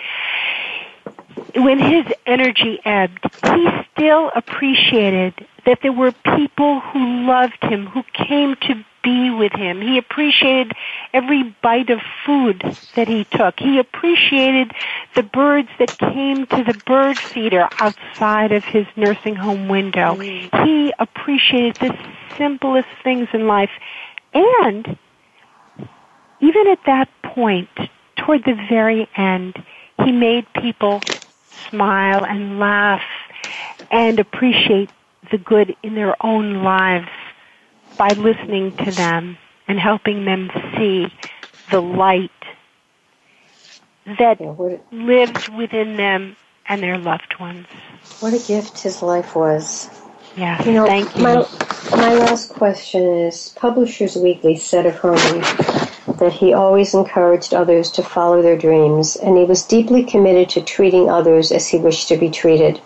when 1.55 1.79
his 1.79 2.05
energy 2.25 2.79
ebbed, 2.85 3.29
he 3.43 3.67
still 3.91 4.31
appreciated 4.35 5.33
that 5.65 5.79
there 5.81 5.93
were 5.93 6.11
people 6.11 6.79
who 6.79 7.25
loved 7.25 7.63
him, 7.63 7.87
who 7.87 8.03
came 8.13 8.55
to 8.67 8.83
be 9.03 9.29
with 9.29 9.53
him. 9.53 9.81
He 9.81 9.97
appreciated 9.97 10.73
every 11.13 11.43
bite 11.61 11.89
of 11.89 11.99
food 12.25 12.61
that 12.95 13.07
he 13.07 13.25
took. 13.25 13.59
He 13.59 13.79
appreciated 13.79 14.71
the 15.15 15.23
birds 15.23 15.69
that 15.79 15.97
came 15.97 16.45
to 16.47 16.63
the 16.63 16.79
bird 16.85 17.17
feeder 17.17 17.67
outside 17.79 18.51
of 18.51 18.63
his 18.63 18.85
nursing 18.95 19.35
home 19.35 19.67
window. 19.67 20.15
Mm. 20.15 20.65
He 20.65 20.93
appreciated 20.99 21.75
the 21.75 21.97
simplest 22.37 22.89
things 23.03 23.27
in 23.33 23.47
life. 23.47 23.71
And 24.33 24.97
even 26.39 26.67
at 26.67 26.79
that 26.85 27.09
point, 27.23 27.69
toward 28.17 28.43
the 28.43 28.55
very 28.69 29.09
end, 29.15 29.63
he 30.03 30.11
made 30.11 30.45
people 30.53 31.01
smile 31.69 32.25
and 32.25 32.59
laugh 32.59 33.01
and 33.89 34.19
appreciate 34.19 34.89
the 35.31 35.37
good 35.37 35.75
in 35.83 35.95
their 35.95 36.15
own 36.25 36.63
lives 36.63 37.09
by 37.97 38.09
listening 38.09 38.75
to 38.77 38.91
them 38.91 39.37
and 39.67 39.79
helping 39.79 40.25
them 40.25 40.49
see 40.75 41.11
the 41.69 41.81
light 41.81 42.31
that 44.05 44.39
lives 44.91 45.49
within 45.49 45.97
them 45.97 46.35
and 46.67 46.81
their 46.81 46.97
loved 46.97 47.39
ones. 47.39 47.67
What 48.19 48.33
a 48.33 48.47
gift 48.47 48.79
his 48.79 49.01
life 49.01 49.35
was. 49.35 49.89
Yeah, 50.35 50.63
you 50.63 50.73
know, 50.73 50.85
thank 50.85 51.15
you. 51.15 51.23
My, 51.23 51.35
my 51.91 52.13
last 52.13 52.53
question 52.53 53.03
is 53.03 53.49
Publishers 53.57 54.15
Weekly 54.15 54.55
said 54.55 54.85
of 54.85 54.95
Herman 54.95 55.43
that 56.21 56.33
he 56.33 56.53
always 56.53 56.93
encouraged 56.93 57.51
others 57.51 57.89
to 57.89 58.03
follow 58.03 58.43
their 58.43 58.55
dreams 58.55 59.15
and 59.15 59.35
he 59.35 59.43
was 59.43 59.63
deeply 59.63 60.03
committed 60.03 60.47
to 60.49 60.61
treating 60.61 61.09
others 61.09 61.51
as 61.51 61.67
he 61.67 61.77
wished 61.77 62.07
to 62.07 62.15
be 62.15 62.29
treated. 62.29 62.79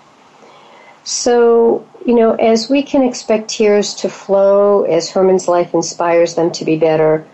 So, 1.04 1.86
you 2.06 2.15
know, 2.15 2.36
as 2.36 2.69
we 2.69 2.82
can 2.82 3.04
expect 3.04 3.50
tears 3.50 3.93
to 3.95 4.10
flow 4.10 4.84
as 4.84 5.12
Herman's 5.12 5.50
life 5.50 5.74
inspires 5.74 6.36
them 6.36 6.50
to 6.54 6.63
be 6.63 6.78
better, 6.78 7.28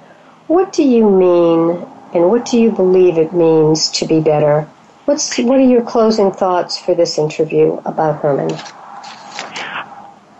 what 0.48 0.74
do 0.74 0.82
you 0.82 1.08
mean 1.08 1.86
and 2.16 2.30
what 2.32 2.46
do 2.46 2.60
you 2.60 2.72
believe 2.72 3.20
it 3.20 3.32
means 3.32 3.92
to 3.92 4.08
be 4.08 4.20
better? 4.22 4.68
What's, 5.06 5.38
what 5.38 5.60
are 5.60 5.70
your 5.76 5.84
closing 5.84 6.32
thoughts 6.32 6.80
for 6.80 6.96
this 6.96 7.20
interview 7.20 7.80
about 7.86 8.24
Herman? 8.24 8.50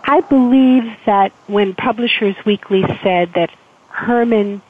I 0.02 0.22
believe 0.28 0.92
that 1.06 1.30
when 1.46 1.74
Publishers 1.74 2.34
Weekly 2.44 2.84
said 3.04 3.32
that 3.34 3.50
Herman 3.90 4.60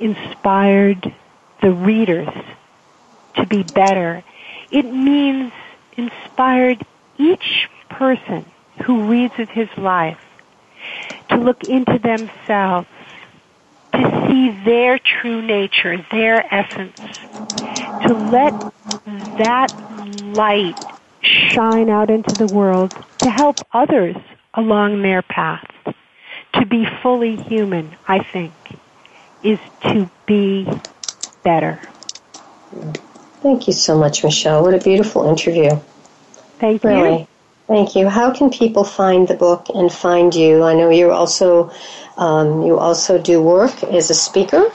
inspired 0.00 1.14
the 1.62 1.72
readers 1.72 2.28
to 3.36 3.46
be 3.46 3.62
better, 3.62 4.24
it 4.70 4.84
means 4.84 5.52
inspired 5.96 6.84
each 7.18 7.68
person 7.88 8.44
who 8.84 9.08
reads 9.08 9.34
of 9.38 9.48
his 9.48 9.68
life 9.76 10.18
to 11.28 11.36
look 11.36 11.62
into 11.64 11.98
themselves, 11.98 12.88
to 13.92 14.26
see 14.28 14.64
their 14.64 14.98
true 14.98 15.42
nature, 15.42 16.04
their 16.10 16.44
essence, 16.52 16.96
to 18.06 18.14
let 18.14 18.54
that 19.38 19.72
light 20.22 20.76
shine 21.20 21.90
out 21.90 22.10
into 22.10 22.34
the 22.34 22.46
world 22.46 22.90
to 23.22 23.30
help 23.30 23.56
others 23.72 24.16
along 24.54 25.02
their 25.02 25.22
path. 25.22 25.66
To 26.54 26.66
be 26.66 26.86
fully 27.02 27.36
human, 27.36 27.96
I 28.08 28.24
think, 28.32 28.52
is 29.42 29.58
to 29.82 30.10
be 30.26 30.68
better. 31.42 31.80
Thank 33.42 33.66
you 33.66 33.72
so 33.72 33.98
much, 33.98 34.22
Michele. 34.22 34.62
What 34.62 34.74
a 34.74 34.78
beautiful 34.78 35.28
interview. 35.28 35.70
Thank 36.58 36.84
really. 36.84 37.20
you. 37.20 37.26
Thank 37.66 37.96
you. 37.96 38.08
How 38.08 38.32
can 38.32 38.50
people 38.50 38.84
find 38.84 39.28
the 39.28 39.34
book 39.34 39.66
and 39.74 39.92
find 39.92 40.34
you? 40.34 40.62
I 40.62 40.74
know 40.74 40.90
you're 40.90 41.12
also 41.12 41.72
um, 42.18 42.62
you 42.62 42.78
also 42.78 43.16
do 43.16 43.42
work 43.42 43.82
as 43.84 44.10
a 44.10 44.14
speaker, 44.14 44.70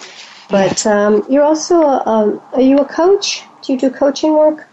but 0.49 0.85
um, 0.87 1.23
you're 1.29 1.43
also 1.43 1.81
a, 1.81 2.03
um, 2.07 2.41
are 2.53 2.61
you 2.61 2.79
a 2.79 2.85
coach? 2.85 3.43
Do 3.61 3.73
you 3.73 3.79
do 3.79 3.89
coaching 3.91 4.33
work? 4.33 4.67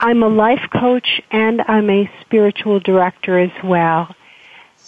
I'm 0.00 0.22
a 0.22 0.28
life 0.28 0.68
coach 0.72 1.20
and 1.30 1.62
I'm 1.68 1.88
a 1.90 2.10
spiritual 2.22 2.80
director 2.80 3.38
as 3.38 3.52
well. 3.62 4.14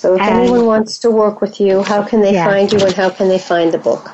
So 0.05 0.14
if 0.17 0.21
and, 0.21 0.43
anyone 0.43 0.67
wants 0.67 0.99
to 0.99 1.11
work 1.11 1.40
with 1.40 1.59
you, 1.59 1.83
how 1.83 2.03
can 2.03 2.21
they 2.21 2.35
yes. 2.35 2.47
find 2.47 2.71
you 2.71 2.79
and 2.79 2.95
how 2.95 3.09
can 3.09 3.29
they 3.29 3.38
find 3.38 3.73
the 3.73 3.79
book? 3.79 4.11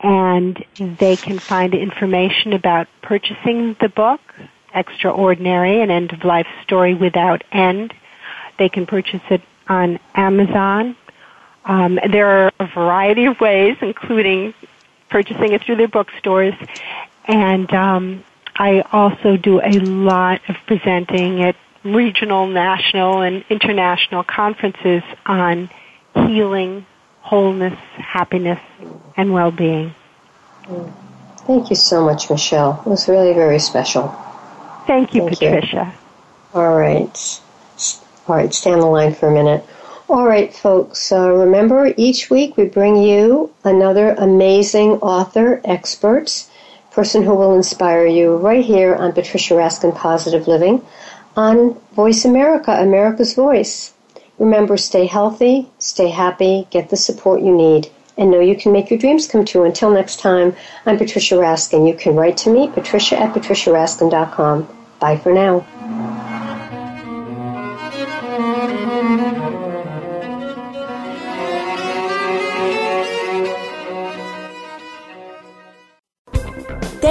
And 0.00 0.64
they 0.78 1.18
can 1.18 1.38
find 1.38 1.74
information 1.74 2.54
about 2.54 2.88
purchasing 3.02 3.76
the 3.82 3.90
book, 3.90 4.22
Extraordinary, 4.74 5.82
an 5.82 5.90
end-of-life 5.90 6.48
story 6.62 6.94
without 6.94 7.44
end. 7.52 7.92
They 8.58 8.68
can 8.68 8.86
purchase 8.86 9.22
it 9.30 9.42
on 9.68 9.98
Amazon. 10.14 10.96
Um, 11.64 11.98
there 12.10 12.26
are 12.26 12.52
a 12.60 12.66
variety 12.66 13.24
of 13.24 13.40
ways, 13.40 13.76
including 13.80 14.54
purchasing 15.10 15.52
it 15.52 15.62
through 15.62 15.76
their 15.76 15.88
bookstores. 15.88 16.54
And 17.26 17.72
um, 17.72 18.24
I 18.56 18.82
also 18.92 19.36
do 19.36 19.60
a 19.60 19.78
lot 19.80 20.40
of 20.48 20.56
presenting 20.66 21.42
at 21.42 21.56
regional, 21.84 22.46
national, 22.46 23.22
and 23.22 23.44
international 23.48 24.24
conferences 24.24 25.02
on 25.26 25.70
healing, 26.14 26.86
wholeness, 27.20 27.78
happiness, 27.96 28.60
and 29.16 29.32
well-being. 29.32 29.94
Thank 31.46 31.70
you 31.70 31.76
so 31.76 32.04
much, 32.04 32.30
Michele. 32.30 32.82
It 32.86 32.88
was 32.88 33.08
really 33.08 33.34
very 33.34 33.58
special. 33.58 34.08
Thank 34.86 35.14
you, 35.14 35.22
Thank 35.22 35.38
Patricia. 35.38 35.92
You. 36.54 36.60
All 36.60 36.74
right. 36.74 37.40
All 38.26 38.36
right, 38.36 38.52
stay 38.52 38.72
on 38.72 38.80
the 38.80 38.86
line 38.86 39.14
for 39.14 39.28
a 39.28 39.32
minute. 39.32 39.64
All 40.08 40.26
right, 40.26 40.54
folks, 40.54 41.10
uh, 41.12 41.30
remember 41.30 41.92
each 41.96 42.30
week 42.30 42.56
we 42.56 42.64
bring 42.64 42.96
you 42.96 43.50
another 43.64 44.10
amazing 44.10 44.92
author, 45.00 45.60
expert, 45.64 46.44
person 46.90 47.22
who 47.22 47.34
will 47.34 47.54
inspire 47.54 48.06
you 48.06 48.36
right 48.36 48.64
here 48.64 48.94
on 48.94 49.12
Patricia 49.12 49.54
Raskin 49.54 49.94
Positive 49.94 50.46
Living. 50.46 50.82
on 51.36 51.74
Voice 51.94 52.24
America, 52.24 52.70
America's 52.70 53.34
Voice. 53.34 53.92
Remember, 54.38 54.76
stay 54.76 55.06
healthy, 55.06 55.68
stay 55.78 56.08
happy, 56.08 56.66
get 56.70 56.90
the 56.90 56.96
support 56.96 57.40
you 57.42 57.54
need, 57.54 57.90
and 58.16 58.30
know 58.30 58.40
you 58.40 58.56
can 58.56 58.72
make 58.72 58.90
your 58.90 58.98
dreams 58.98 59.26
come 59.26 59.44
true. 59.44 59.64
Until 59.64 59.90
next 59.90 60.20
time, 60.20 60.54
I'm 60.86 60.96
Patricia 60.96 61.34
Raskin. 61.34 61.88
You 61.88 61.94
can 61.94 62.14
write 62.14 62.36
to 62.38 62.50
me, 62.50 62.68
patricia 62.68 63.18
at 63.18 63.34
patriciaraskin.com. 63.34 64.68
Bye 65.00 65.16
for 65.16 65.32
now. 65.32 66.22